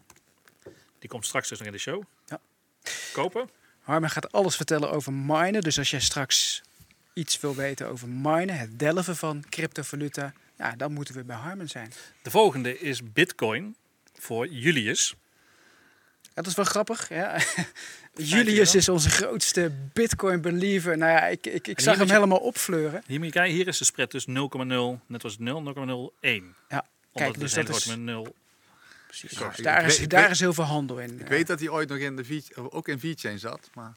[0.99, 2.03] Die komt straks dus nog in de show.
[2.25, 2.39] Ja.
[3.13, 3.49] Kopen.
[3.81, 5.61] Harmen gaat alles vertellen over minen.
[5.61, 6.61] Dus als jij straks
[7.13, 11.67] iets wil weten over minen, het delven van cryptovaluta, ja, dan moeten we bij Harmen
[11.69, 11.91] zijn.
[12.21, 13.75] De volgende is Bitcoin
[14.13, 15.15] voor Julius.
[16.37, 17.09] Ja, dat is wel grappig.
[17.09, 17.39] Ja.
[18.15, 20.97] Julius is onze grootste Bitcoin-believer.
[20.97, 23.03] Nou ja, ik, ik, ik zag hem je- helemaal opfleuren.
[23.07, 24.33] Hier moet je kijken, hier is de spread dus 0,0,
[25.05, 25.73] net als 0, 0,01.
[25.81, 26.43] Ja, Omdat
[27.13, 28.35] kijk, dus het dat is met 0.
[29.07, 29.37] Precies.
[29.39, 31.19] Ja, ik- daar is, weet- daar weet- is heel veel handel in.
[31.19, 33.93] Ik weet dat hij ooit nog in de v, ook in VeChain zat, maar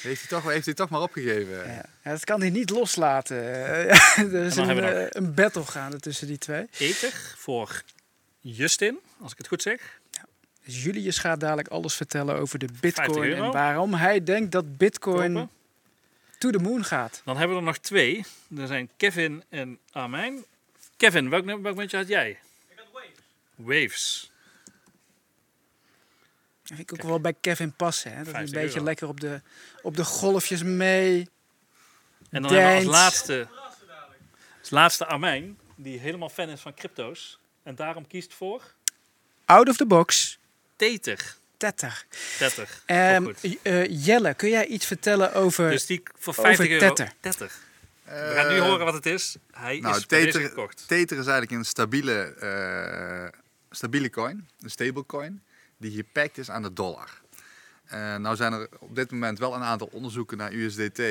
[0.00, 1.56] heeft hij toch, heeft hij toch maar opgegeven.
[1.56, 3.64] Ja, ja, dat kan hij niet loslaten.
[3.66, 6.66] Eh, ja, er is dan een, hebben we eh, een battle gaande tussen die twee.
[6.78, 7.82] Ether voor
[8.40, 9.80] Justin, als ik het goed zeg.
[10.66, 15.32] Julius gaat dadelijk alles vertellen over de 50 bitcoin en waarom hij denkt dat bitcoin
[15.34, 15.50] Kopen.
[16.38, 17.22] to the moon gaat.
[17.24, 18.24] Dan hebben we er nog twee.
[18.56, 20.44] Er zijn Kevin en Armijn.
[20.96, 22.30] Kevin, welk, welk muntje had jij?
[22.68, 23.02] Ik had
[23.54, 24.30] Waves.
[26.62, 28.12] Dat vind ik ook wel bij Kevin passen.
[28.12, 28.24] Hè?
[28.24, 28.84] Dat hij een 50 beetje euro.
[28.84, 29.40] lekker op de,
[29.82, 31.28] op de golfjes mee.
[32.30, 33.48] En dan hebben we als laatste,
[34.60, 37.38] als laatste Armijn, die helemaal fan is van crypto's.
[37.62, 38.74] En daarom kiest voor
[39.44, 40.38] Out of the box.
[40.76, 41.36] Tether.
[41.56, 42.04] Tether.
[42.38, 42.68] Tether.
[42.86, 45.70] Ehm, eh, Jelle, kun jij iets vertellen over...
[45.70, 46.94] Dus die voor 50 euro.
[47.20, 47.52] Tether.
[48.04, 49.36] We gaan nu horen wat het is.
[49.52, 50.84] Hij nou, is Tether, gekocht.
[50.88, 55.42] Tether is eigenlijk een stabiele, eh, stabiele coin, een stablecoin,
[55.76, 57.10] die gepakt is aan de dollar.
[57.86, 61.02] Eh, nou zijn er op dit moment wel een aantal onderzoeken naar USDT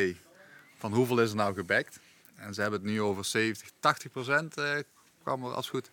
[0.77, 1.99] van hoeveel is er nou gebackt.
[2.35, 4.77] En ze hebben het nu over 70, 80 procent eh,
[5.23, 5.89] kwam er als goed,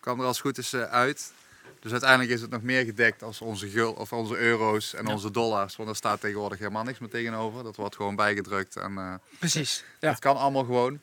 [0.00, 1.32] kwam er als goed is eh, uit.
[1.80, 5.12] Dus uiteindelijk is het nog meer gedekt als onze, gul, of onze euro's en Ja.
[5.12, 5.76] onze dollars.
[5.76, 7.62] Want daar staat tegenwoordig helemaal niks meer tegenover.
[7.62, 9.84] Dat wordt gewoon bijgedrukt en eh, Precies.
[10.00, 10.10] Ja.
[10.10, 11.00] het kan allemaal gewoon.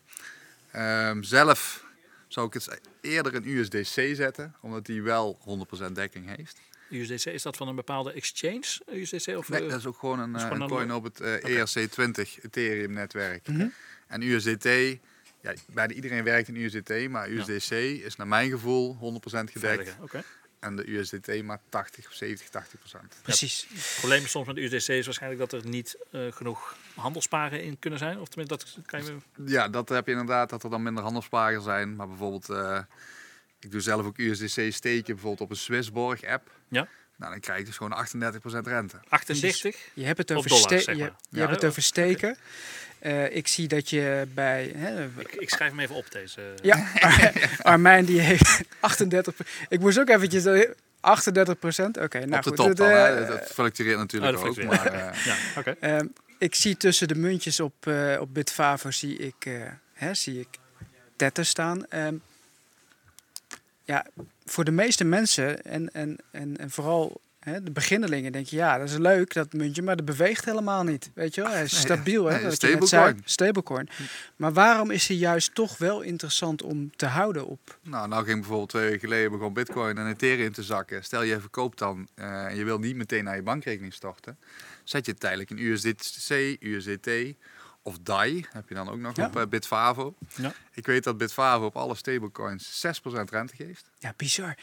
[0.72, 1.84] Ehm, zelf
[2.28, 6.58] zou ik het eerder in USDC zetten, omdat die wel 100% dekking heeft.
[6.90, 8.66] USDC, is dat van een bepaalde exchange?
[8.92, 11.20] USDC of Nee, eh, dat is ook gewoon een, eh, een een- coin op het
[11.20, 13.48] eh, ERC20 Ethereum netwerk.
[13.48, 13.68] Mhm.
[14.08, 14.64] En USDT,
[15.42, 17.72] ja, bijna iedereen werkt in USDT, maar USDC
[18.06, 19.96] is naar mijn gevoel 100% gedekt.
[20.66, 23.22] En de USDT maar 80 of 70, 80%.
[23.22, 23.68] Precies.
[23.74, 28.00] Het probleem soms met USDC is waarschijnlijk dat er niet eh, genoeg handelsparen in kunnen
[28.00, 28.20] zijn.
[28.20, 29.16] Of tenminste, dat kan je...
[29.46, 31.96] Ja, dat heb je inderdaad, dat er dan minder handelsparen zijn.
[31.96, 32.80] Maar bijvoorbeeld, eh,
[33.60, 36.52] ik doe zelf ook USDC steken, bijvoorbeeld op een Swissborg app.
[36.68, 36.88] Ja.
[37.18, 38.98] Nou, dan krijg je dus gewoon 38% rente.
[39.10, 39.78] 38?
[39.94, 41.16] Je hebt het over, ste- zeg je, maar.
[41.30, 42.38] je Ja, hebt het over steken.
[43.06, 44.72] Eh, ik zie dat je bij...
[44.76, 46.42] Hè, Ik, ik schrijf hem even op, deze.
[46.62, 49.36] ja, Ar- Armijn die heeft 38...
[49.70, 50.46] Ik moest ook eventjes...
[50.46, 51.98] eh, 38 procent?
[51.98, 52.58] Oké, nou op de goed.
[52.58, 53.26] top dan, eh, hè.
[53.26, 54.64] dat fluctueert natuurlijk Oh, dat ook.
[54.66, 55.76] Maar, eh, Ja, oké.
[55.80, 56.06] Ehm,
[56.38, 59.54] ik zie tussen de muntjes op, eh op Bitfavo zie ik, eh,
[59.94, 60.48] hè, zie ik
[61.16, 61.88] Tether staan.
[61.90, 62.16] Ehm,
[63.84, 64.06] ja,
[64.46, 68.78] voor de meeste mensen en, en, en, en vooral hè, de beginnelingen denk je, ja,
[68.78, 71.12] dat is leuk, dat muntje, maar dat beweegt helemaal niet.
[71.14, 73.22] Weet je wel, hij is Nee, stabiel, hè, nee, stablecoin.
[73.26, 73.90] Stablecoin.
[74.36, 77.78] Maar waarom is hij juist toch wel interessant om te houden op?
[77.84, 81.04] nou, nou ging bijvoorbeeld twee weken geleden begon Bitcoin en Ethereum te zakken.
[81.04, 84.38] Stel je verkoopt dan eh, en je wil niet meteen naar je bankrekening storten.
[84.84, 87.10] Zet je het tijdelijk in USDC, USDT
[87.82, 89.26] of DAI, heb je dan ook nog Ja.
[89.26, 90.16] op eh, Bitfavo.
[90.36, 90.54] Ja.
[90.74, 93.90] Ik weet dat Bitfavo op alle stablecoins 6% rente geeft.
[94.00, 94.56] Ja, bizar.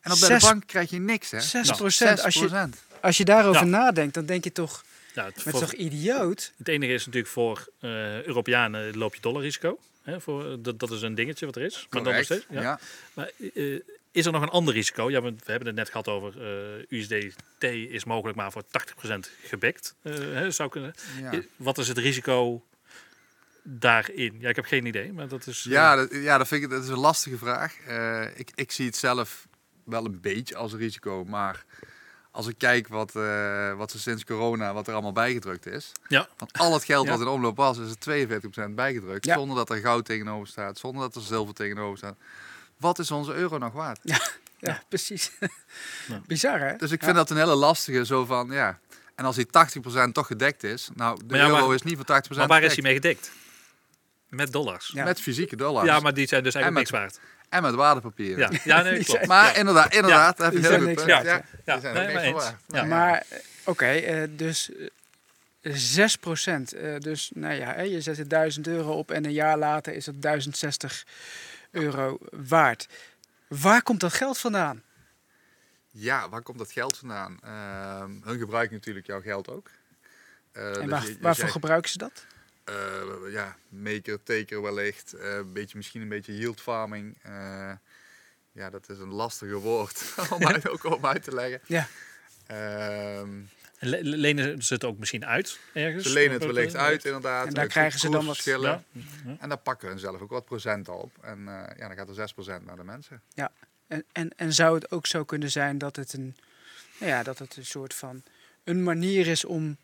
[0.00, 1.40] En op Zes- de bank krijg je niks, hè?
[1.40, 2.22] 6 Nou, procent.
[2.22, 3.00] Als je, 6%.
[3.00, 3.68] als je daarover Ja.
[3.68, 4.84] nadenkt, dan denk je toch,
[5.14, 6.52] Ja, het, het voor- is toch idioot?
[6.58, 9.78] het enige is natuurlijk voor eh, Europeanen loop je dollarrisico.
[10.02, 11.74] Hè, voor, dat, dat is een dingetje wat er is.
[11.74, 12.46] Maar dan nog Correct, steeds.
[12.50, 12.60] Ja.
[12.60, 12.80] ja.
[13.14, 13.80] Maar, eh,
[14.12, 15.10] is er nog een ander risico?
[15.10, 16.34] Ja, we, we hebben het net gehad over
[16.88, 19.94] eh, USDT is mogelijk maar voor 80% gebackt.
[20.02, 20.94] eh, hè, zou kunnen.
[21.20, 21.32] Ja.
[21.34, 22.64] I- Wat is het risico
[23.62, 24.36] daarin?
[24.40, 25.64] Ja, ik heb geen idee, maar dat is...
[25.66, 27.76] eh, Ja, dat, ja dat, vind ik, dat is een lastige vraag.
[27.86, 29.46] Eh, ik, ik zie het zelf
[29.90, 31.24] wel een beetje als een risico.
[31.24, 31.64] Maar
[32.30, 35.92] als ik kijk wat, eh, wat er sinds corona, wat er allemaal bijgedrukt is.
[36.08, 36.28] Ja.
[36.36, 37.10] Van al het geld Ja.
[37.12, 39.24] wat in omloop was, is er 42% bijgedrukt.
[39.24, 39.34] Ja.
[39.34, 42.16] Zonder dat er goud tegenover staat, zonder dat er zilver tegenover staat.
[42.76, 44.00] Wat is onze euro nog waard?
[44.58, 45.30] Ja, precies.
[46.08, 46.20] Ja.
[46.26, 46.76] Bizar, hè?
[46.76, 47.04] Dus ik Ja.
[47.06, 48.78] vind dat een hele lastige, zo van, ja...
[49.14, 52.36] En als die 80% toch gedekt is, nou, de euro maar- is niet voor 80%
[52.38, 53.30] Maar waar is hij mee gedekt?
[54.28, 54.90] Met dollars.
[54.94, 55.04] Ja.
[55.04, 55.86] Met fysieke dollars.
[55.86, 57.26] Ja, maar die zijn dus eigenlijk En niks waard.
[57.50, 58.52] En met waardepapieren.
[58.52, 59.26] Ja, ja nee, klopt.
[59.26, 59.54] Maar Ja.
[59.54, 61.42] inderdaad, inderdaad, heb je die heel zijn goed niks waard, Ja, ja.
[61.64, 62.52] Ja, die zijn nee, er maar niks.
[62.66, 62.84] Ja.
[62.84, 64.70] Maar eh, oké, eh, dus
[65.60, 66.70] eh, 6 procent.
[66.98, 70.06] dus nou ja, hè, je zet er 1000 euro op en een jaar later is
[70.06, 71.06] het 1060
[71.70, 72.88] euro waard.
[73.48, 74.82] Waar komt dat geld vandaan?
[75.90, 77.38] Ja, waar komt dat geld vandaan?
[77.42, 79.70] Ehm, hun gebruiken natuurlijk jouw geld ook.
[80.52, 82.24] Eh, En dus waar, je- waarvoor jij- gebruiken ze dat?
[82.70, 85.12] Eh, ja, maker, taker wellicht.
[85.12, 87.18] eh, een beetje, misschien een beetje yield farming.
[87.22, 87.72] Eh,
[88.52, 91.60] ja, dat is een lastige woord om uit, ook om uit te leggen.
[91.66, 91.88] Ja.
[92.46, 93.28] Ehm,
[93.78, 96.04] Le- lenen ze het ook misschien uit ergens?
[96.06, 97.46] ze lenen het wellicht uit inderdaad.
[97.46, 98.84] En daar uit krijgen ze dan wat- koersverschillen.
[98.92, 99.02] Ja.
[99.24, 99.36] Ja.
[99.40, 101.16] En daar pakken hun zelf ook wat procent op.
[101.20, 102.14] En eh, ja, dan gaat er
[102.60, 103.22] 6% naar de mensen.
[103.86, 106.36] En, en, en zou het ook zo kunnen zijn dat het een,
[106.98, 108.22] nou ja, dat het een soort van
[108.64, 109.76] een manier is om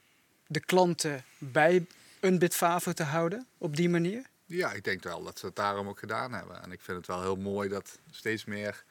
[0.46, 1.86] de klanten bij
[2.20, 4.22] een Bitfavo te houden op die manier?
[4.46, 6.62] Ja, ik denk wel dat ze het daarom ook gedaan hebben.
[6.62, 8.84] En ik vind het wel heel mooi dat steeds meer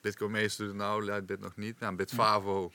[0.00, 0.76] Bitcoin meesters doen.
[0.76, 1.80] Nou, Lightbit nog niet.
[1.80, 2.72] Nou, Bitfavo,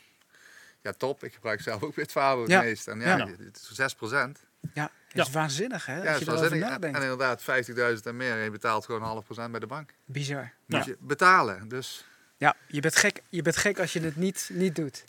[0.82, 1.24] ja top.
[1.24, 2.62] Ik gebruik zelf ook Bitfavo het Ja.
[2.62, 2.88] meest.
[2.88, 3.28] En ja, Ja.
[3.28, 4.39] het is 6 procent.
[4.74, 5.22] Ja, dat Ja.
[5.24, 6.51] is waanzinnig hè, Ja, als dat je erover.
[6.51, 6.95] En, nadenkt.
[6.97, 8.32] en inderdaad, 50.000 en meer.
[8.38, 9.93] En je betaalt gewoon een half procent bij de bank.
[10.06, 10.51] Bizar.
[10.66, 10.91] Moet Ja.
[10.91, 11.68] je betalen.
[11.68, 12.06] Dus
[12.38, 15.04] Ja, je bent gek, je bent gek als je het niet, niet doet.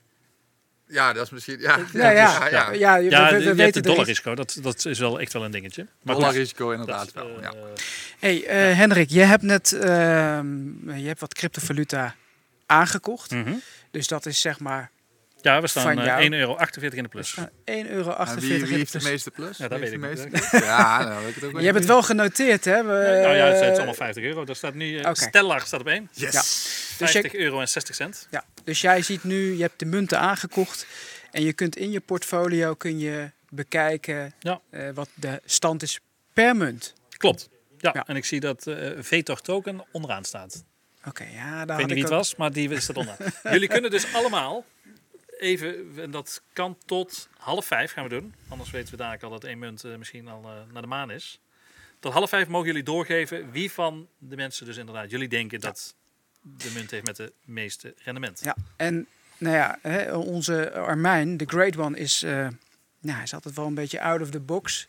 [0.89, 1.61] Ja, dat is misschien...
[1.61, 2.72] Ja, Ja, ja, ja, ja.
[2.72, 2.97] ja.
[2.97, 4.35] je- Ja, we, we, je we hebt weten het is- dollarrisico.
[4.35, 5.87] Dat, dat is wel echt wel een dingetje.
[6.03, 7.41] Maar Dollarrisico dat, inderdaad wel.
[7.41, 7.53] Ja.
[8.18, 12.14] Hey, eh, Hendrik, je hebt net ehm, je hebt wat cryptovaluta
[12.66, 13.30] aangekocht.
[13.30, 13.53] mhm.
[13.91, 14.91] Dus dat is zeg maar
[15.41, 16.22] Ja, we staan Van eh, jou.
[16.22, 16.57] 1,48 euro
[16.97, 17.37] in de plus.
[17.39, 17.45] 1,48
[17.91, 18.11] euro.
[18.14, 19.11] En wie, wie heeft de plus.
[19.11, 19.57] meeste plus?
[19.57, 20.01] Ja, dat weet ik
[20.32, 20.49] niet.
[20.53, 22.76] Ja, nou, weet ik het ook Je hebt het wel genoteerd, hè?
[22.85, 24.45] We, nou ja, het is allemaal 50 euro.
[24.45, 25.14] Daar staat nu, Oké.
[25.14, 26.09] Stellar staat op 1.
[26.12, 26.32] Yes!
[26.32, 26.41] Ja.
[26.41, 28.26] Dus 50 euro en 60 cent.
[28.30, 30.86] Ja, dus jij ziet nu, je hebt de munten aangekocht
[31.30, 34.60] en je kunt in je portfolio kun je bekijken Ja.
[34.70, 36.00] eh, wat de stand is
[36.32, 36.94] per munt.
[37.16, 37.48] Klopt.
[37.78, 38.06] Ja, Ja.
[38.06, 40.64] en ik zie dat eh VTOR token onderaan staat.
[41.06, 43.32] Oké, ja, daar Ik weet niet wie het ook- was, maar die staat onderaan.
[43.54, 44.64] Jullie kunnen dus allemaal
[45.38, 48.34] even, en dat kan tot half vijf gaan we doen.
[48.48, 50.40] Anders weten we dadelijk al dat één munt eh, misschien al
[50.72, 51.38] naar de maan is.
[52.00, 55.94] Tot half vijf mogen jullie doorgeven wie van de mensen dus inderdaad jullie denken dat
[56.45, 58.40] de munt heeft met de meeste rendement.
[58.42, 59.07] Ja, en
[59.38, 62.32] nou ja, hè, onze Armijn, de Great One, is, eh,
[63.01, 64.88] nou, hij is altijd wel een beetje out of the box.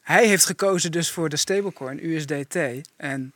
[0.00, 2.56] Hij heeft gekozen dus voor de stablecoin USDT.
[2.96, 3.32] En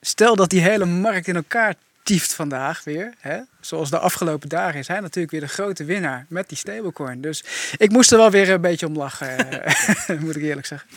[0.00, 4.78] stel dat die hele markt in elkaar tieft vandaag weer, hè, zoals de afgelopen dagen,
[4.78, 7.20] is hij natuurlijk weer de grote winnaar met die stablecoin.
[7.20, 7.44] Dus
[7.76, 10.88] ik moest er wel weer een beetje om lachen, eh, moet ik eerlijk zeggen.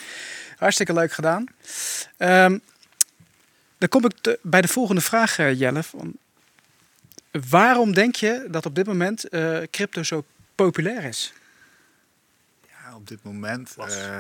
[0.58, 1.46] Hartstikke leuk gedaan.
[2.18, 2.58] Ehm,
[3.80, 5.84] dan kom ik te- bij de volgende vraag, eh, Jelle.
[5.84, 6.14] Van,
[7.50, 10.26] Waarom denk je dat op dit moment eh, crypto zo
[10.56, 11.34] populair is?
[12.70, 13.74] Ja, op dit moment...
[13.76, 13.96] Was.
[13.96, 14.20] eh,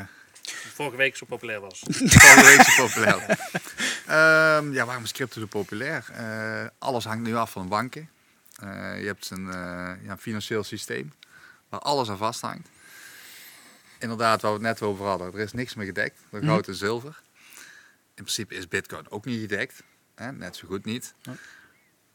[0.73, 1.79] Vorige week zo populair was.
[1.87, 3.25] Volgende week zo populair.
[4.05, 6.05] Ehm, ja, waarom is crypto zo populair?
[6.13, 8.09] Eh, alles hangt nu af van banken.
[8.61, 11.13] Eh, je hebt een, eh, ja, financieel systeem
[11.69, 12.69] waar alles aan vasthangt.
[13.99, 16.75] Inderdaad, waar we het net over hadden, er is niks meer gedekt door goud en
[16.75, 17.21] zilver.
[18.19, 19.83] In principe is bitcoin ook niet gedekt.
[20.15, 20.31] Hè?
[20.31, 21.13] Net zo goed niet.
[21.21, 21.33] Ja.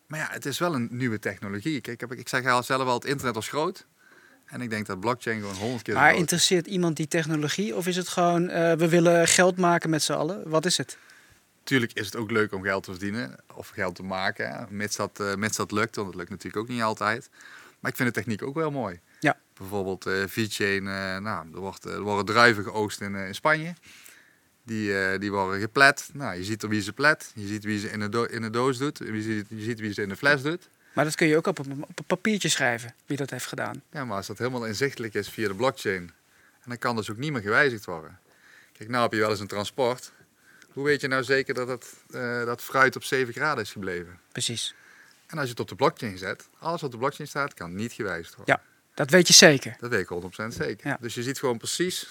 [0.07, 1.81] Maar ja, het is wel een nieuwe technologie.
[1.81, 3.87] Kijk, ik, heb, ik zeg al zelf al, het internet was groot.
[4.47, 7.97] En ik denk dat blockchain gewoon honderd keer Maar interesseert iemand die technologie of is
[7.97, 10.49] het gewoon eh, we willen geld maken met z'n allen?
[10.51, 10.99] Wat is het?
[11.63, 14.97] Tuurlijk is het ook leuk om geld te verdienen of geld te maken, hè, mits,
[14.97, 17.31] dat, eh, mits dat lukt, want dat lukt natuurlijk ook niet altijd.
[17.81, 19.01] Maar ik vind de techniek ook wel mooi.
[19.21, 19.37] Ja.
[19.55, 23.75] Bijvoorbeeld V-Chain, eh, nou, er, wordt, er worden druiven geoogst in, in Spanje.
[24.67, 26.09] Die, eh, die worden geplet.
[26.12, 28.43] Nou, je ziet er wie ze plet, je ziet wie ze in de, do- in
[28.43, 30.69] de doos doet, je ziet, je ziet wie ze in de fles doet.
[30.93, 33.83] Maar dat kun je ook op een, op een papiertje schrijven, wie dat heeft gedaan.
[33.93, 36.03] Ja, maar als dat helemaal inzichtelijk is via de blockchain,
[36.61, 38.19] en dan kan dus ook niet meer gewijzigd worden.
[38.73, 40.12] Kijk, nou heb je wel eens een transport.
[40.73, 44.19] Hoe weet je nou zeker dat het, eh, dat fruit op 7 graden is gebleven?
[44.33, 44.75] Precies.
[45.27, 47.75] En als je het op de blockchain zet, alles wat op de blockchain staat, kan
[47.75, 48.55] niet gewijzigd worden.
[48.55, 48.62] Ja.
[48.95, 49.77] Dat weet je zeker.
[49.81, 50.89] Dat weet ik 100% zeker.
[50.89, 50.99] Ja.
[51.01, 52.09] Dus je ziet gewoon precies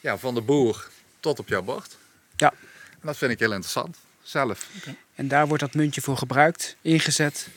[0.00, 0.88] ja, van de boer
[1.20, 1.96] tot op jouw bord.
[2.36, 2.52] Ja.
[2.90, 3.96] En dat vind ik heel interessant.
[4.22, 4.66] Zelf.
[5.14, 7.48] En daar wordt dat muntje voor gebruikt, ingezet.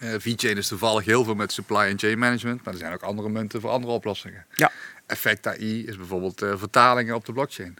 [0.00, 2.64] Eh V-Chain is toevallig heel veel met supply and chain management.
[2.64, 4.46] Maar er zijn ook andere munten voor andere oplossingen.
[4.54, 4.72] Ja.
[5.06, 7.74] Effect AI is bijvoorbeeld eh, vertalingen op de blockchain.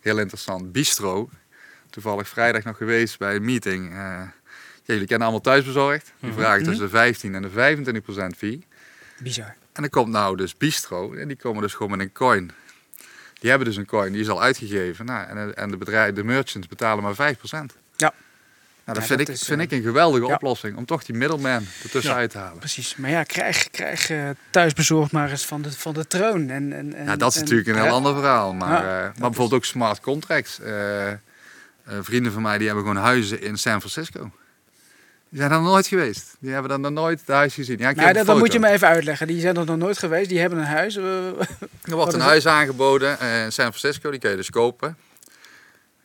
[0.00, 0.72] Heel interessant.
[0.72, 1.30] Bistro,
[1.90, 3.90] toevallig vrijdag nog geweest bij een meeting.
[3.90, 4.32] Eh, ja,
[4.84, 6.12] jullie kennen allemaal thuisbezorgd.
[6.20, 8.66] Die vragen tussen de 15 en de 25 procent fee.
[9.18, 9.54] Bizar.
[9.72, 12.50] En dan komt nou dus Bistro en die komen dus gewoon met een coin.
[13.40, 15.04] Die hebben dus een coin, die is al uitgegeven.
[15.06, 17.16] Nou, en, en de bedrijven, de merchants betalen maar 5%.
[17.50, 17.62] Ja.
[17.96, 18.12] Nou,
[18.84, 20.34] dat Ja, vind, dat ik, is, vind eh, ik een geweldige ja.
[20.34, 22.16] oplossing om toch die middleman ertussen Ja.
[22.18, 22.58] uit te halen.
[22.58, 22.96] Precies.
[22.96, 26.50] Maar ja, krijg, krijg eh, thuisbezorgd maar eens van de, van de troon.
[26.50, 28.54] En, en, en, Ja, dat is en- natuurlijk een heel ander verhaal.
[28.54, 30.60] Maar, eh, maar is- bijvoorbeeld ook smart contracts.
[32.00, 34.30] Vrienden van mij die hebben gewoon huizen in San Francisco.
[35.30, 36.36] Die zijn er nog nooit geweest.
[36.40, 37.78] Die hebben dan nog nooit het huis gezien.
[37.78, 39.26] Ja, ik dat, moet je me even uitleggen.
[39.26, 40.28] Die zijn er nog nooit geweest.
[40.28, 40.96] Die hebben een huis.
[40.96, 41.36] Eh, Er
[41.82, 44.96] Wat wordt een huis aangeboden in San Francisco, die kun je dus kopen.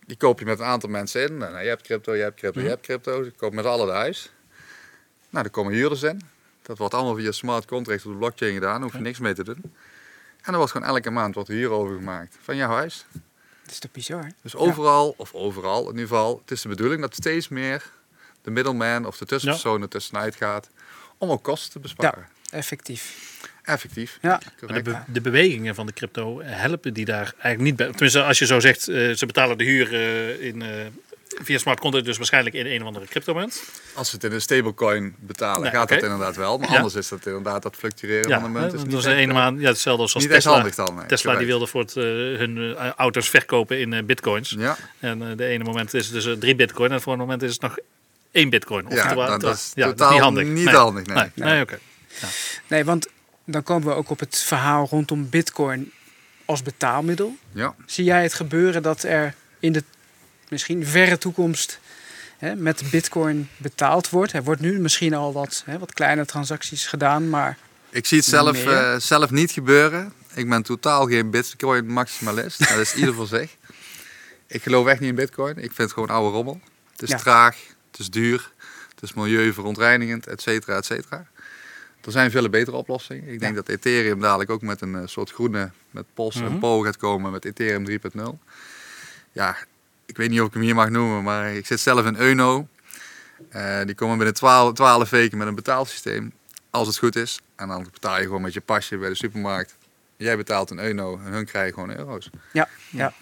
[0.05, 1.37] Die koop je met een aantal mensen in.
[1.37, 3.23] Nou, je hebt crypto, je hebt crypto, je hebt crypto.
[3.23, 4.31] Je koopt met allen het huis.
[5.29, 6.21] Nou, er komen huurders in.
[6.61, 8.73] Dat wordt allemaal via smart contracts op de blockchain gedaan.
[8.73, 9.61] Daar hoef je niks mee te doen.
[10.41, 13.05] En er wordt gewoon elke maand er huur over gemaakt van jouw huis.
[13.63, 14.31] dat is toch bizar?
[14.41, 17.91] Dus overal, of overal in ieder geval, het is de bedoeling dat steeds meer
[18.45, 20.69] de middleman of de tussenpersoon er tussenuit gaat.
[21.17, 22.25] Om ook kosten te besparen.
[22.51, 23.33] Effectief.
[23.63, 24.17] Effectief.
[24.21, 24.41] Ja.
[24.67, 27.87] De, be- de bewegingen van de crypto helpen die daar eigenlijk niet bij.
[27.89, 30.69] Tenminste, als je zo zegt, eh, ze betalen de huur eh, in, eh,
[31.43, 33.63] via smart contract, dus waarschijnlijk in een of andere cryptomunt.
[33.93, 36.57] Als ze het in een stablecoin betalen, Nee, gaat dat inderdaad wel.
[36.57, 36.75] Maar Ja.
[36.75, 38.73] anders is dat inderdaad dat fluctueren Ja, van de munt.
[38.73, 40.51] Is dat de echt, ene eh, maand, ja, hetzelfde als niet echt Tesla.
[40.51, 40.95] handig dan.
[40.95, 41.05] nee.
[41.05, 44.55] Tesla die wilde voor het, hun auto's verkopen in bitcoins.
[44.57, 47.41] Ja, En eh, de ene moment is het dus drie bitcoin en voor een moment
[47.43, 47.77] is het nog
[48.35, 48.85] één bitcoin.
[48.89, 50.45] ja terwijl- dat, is ja, totaal niet handig.
[50.45, 50.75] niet nee.
[50.75, 51.05] handig.
[51.05, 51.15] Nee.
[51.15, 51.79] Nee, nee, oké.
[52.67, 53.07] Nee, want
[53.45, 55.91] dan komen we ook op het verhaal rondom bitcoin
[56.45, 57.37] als betaalmiddel.
[57.51, 57.75] Ja.
[57.85, 59.83] Zie jij het gebeuren dat er in de
[60.49, 61.79] misschien verre toekomst
[62.37, 64.33] hè, met bitcoin betaald wordt.
[64.33, 67.57] Er wordt nu misschien al wat, hè, wat kleine transacties gedaan, maar
[67.89, 70.13] Ik zie het zelf, eh, zelf niet gebeuren.
[70.33, 72.59] Ik ben totaal geen bitcoin maximalist.
[72.69, 73.55] Dat is ieder voor zich.
[74.47, 75.57] Ik geloof echt niet in bitcoin.
[75.57, 76.59] Ik vind het gewoon oude rommel.
[76.91, 77.17] Het is Ja.
[77.17, 77.57] traag,
[77.97, 78.51] het is duur,
[78.93, 81.25] het is milieuverontreinigend, et cetera, et cetera.
[82.05, 83.27] Er zijn veel betere oplossingen.
[83.33, 86.45] Ik denk dat Ethereum dadelijk ook met een eh, soort groene, met POS Mhm.
[86.45, 88.39] en PO gaat komen met Ethereum 3.0.
[89.31, 89.57] Ja,
[90.05, 92.67] ik weet niet of ik hem hier mag noemen, maar ik zit zelf in Euno.
[93.49, 96.33] Eh, die komen binnen 12, 12 weken met een betaalsysteem,
[96.69, 97.39] als het goed is.
[97.55, 99.75] En dan betaal je gewoon met je pasje bij de supermarkt.
[100.17, 102.29] Jij betaalt een euro en hun krijgen gewoon euro's.
[102.53, 103.13] ja, ja.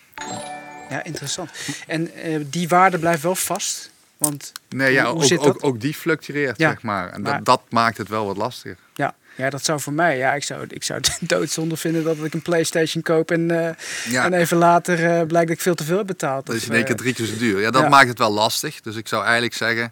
[0.90, 1.50] Ja, interessant.
[1.88, 3.90] En eh, die waarde blijft wel vast,
[4.24, 5.62] want Nee, ja, Hoe- hoe ook, zit ook, dat?
[5.62, 7.10] ook die fluctueert, Ja, zeg maar.
[7.10, 8.78] En maar- dat, dat maakt het wel wat lastiger.
[8.94, 12.18] ja, ja, dat zou voor mij, ja, ik zou, ik zou het doodzonde vinden dat
[12.24, 13.76] ik een Playstation koop en, eh,
[14.10, 16.46] Ja, en even later eh, blijkt dat ik veel te veel heb betaald.
[16.46, 17.60] dat is in één keer eh, drie keer zo duur.
[17.62, 17.90] Ja, dat ja.
[17.90, 18.82] maakt het wel lastig.
[18.82, 19.92] Dus ik zou eigenlijk zeggen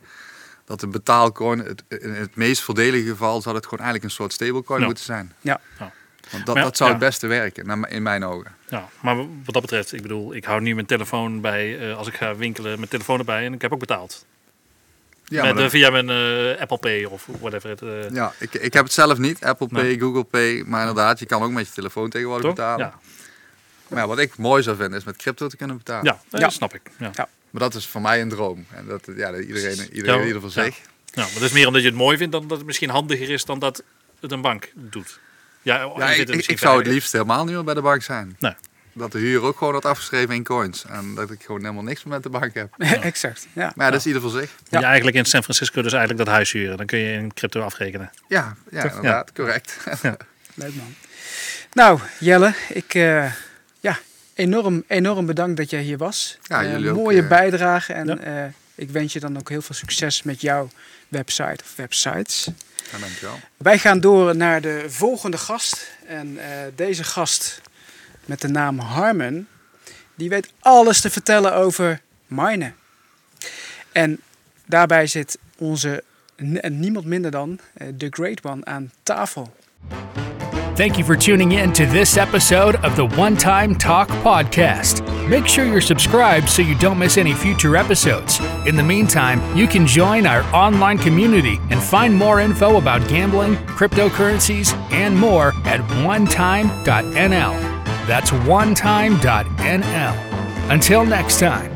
[0.65, 4.33] dat de betaalcoin, het, in het meest voordelige geval, zou het gewoon eigenlijk een soort
[4.33, 4.85] stablecoin Ja.
[4.85, 5.33] moeten zijn.
[5.41, 5.59] Ja.
[5.79, 5.91] Ja.
[6.31, 6.95] Want dat, dat zou ja.
[6.95, 8.51] het beste werken, in mijn ogen.
[8.71, 12.07] Ja, maar wat dat betreft, ik bedoel, ik hou nu mijn telefoon bij, eh, als
[12.07, 14.25] ik ga winkelen, mijn telefoon erbij en ik heb ook betaald.
[15.25, 17.69] Ja, Met, eh, dat- via mijn eh, Apple Pay of whatever.
[17.69, 19.99] Het, eh, ja ik, ik heb het zelf niet, Apple Pay, Nee.
[19.99, 20.63] Google Pay.
[20.65, 22.55] Maar inderdaad, je kan ook met je telefoon tegenwoordig toch?
[22.55, 22.85] betalen.
[22.85, 22.99] Ja,
[23.87, 26.05] Maar ja, wat ik mooi zou vinden, is met crypto te kunnen betalen.
[26.05, 26.39] ja, eh, Ja.
[26.39, 26.81] dat snap ik.
[26.99, 27.11] Ja.
[27.49, 28.65] Maar dat is voor mij een droom.
[28.73, 30.63] En dat, ja, dat iedereen, iedereen Ja, ieder voor ja.
[30.63, 30.77] zich.
[31.05, 33.29] Ja, maar dat is meer omdat je het mooi vindt dan dat het misschien handiger
[33.29, 33.83] is dan dat
[34.19, 35.19] het een bank doet.
[35.61, 38.35] Ja, Ja, je ik, ik, zou het liefst helemaal niet meer bij de bank zijn.
[38.39, 38.53] Nee.
[38.93, 40.85] Dat de huur ook gewoon wordt afgeschreven in coins.
[40.89, 42.73] En dat ik gewoon helemaal niks meer met de bank heb.
[43.01, 43.71] exact, ja.
[43.75, 44.55] Maar ja, dat is ieder voor zich.
[44.69, 44.79] Ja.
[44.79, 44.85] Ja.
[44.87, 46.77] eigenlijk in San Francisco dus eigenlijk dat huis huren.
[46.77, 48.11] Dan kun je in crypto afrekenen.
[48.27, 48.91] Ja, ja Toch?
[48.95, 49.77] inderdaad, correct.
[50.53, 50.95] Leuk man.
[51.73, 53.31] Nou, Jelle, ik, eh,
[53.79, 53.99] ja,
[54.33, 56.37] enorm, enorm bedankt dat jij hier was.
[56.43, 57.27] Ja, Eh, jullie ook, Mooie eh.
[57.27, 58.17] bijdrage en Ja.
[58.17, 60.69] eh, ik wens je dan ook heel veel succes met jouw
[61.07, 62.47] website of websites.
[62.99, 63.39] Dankjewel.
[63.57, 65.91] Wij gaan door naar de volgende gast.
[66.07, 67.61] En eh, deze gast
[68.25, 69.47] met de naam Harmon,
[70.15, 72.75] die weet alles te vertellen over minen.
[73.91, 74.21] En
[74.65, 76.03] daarbij zit onze
[76.35, 79.53] en niemand minder dan eh, The Great One aan tafel.
[80.81, 85.07] Thank you for tuning in to this episode of the One Time Talk Podcast.
[85.29, 88.39] Make sure you're subscribed so you don't miss any future episodes.
[88.65, 93.57] In the meantime, you can join our online community and find more info about gambling,
[93.67, 96.73] cryptocurrencies, and more at onetime.nl.
[98.07, 99.11] That's onetime.nl.
[100.71, 101.70] Until next time.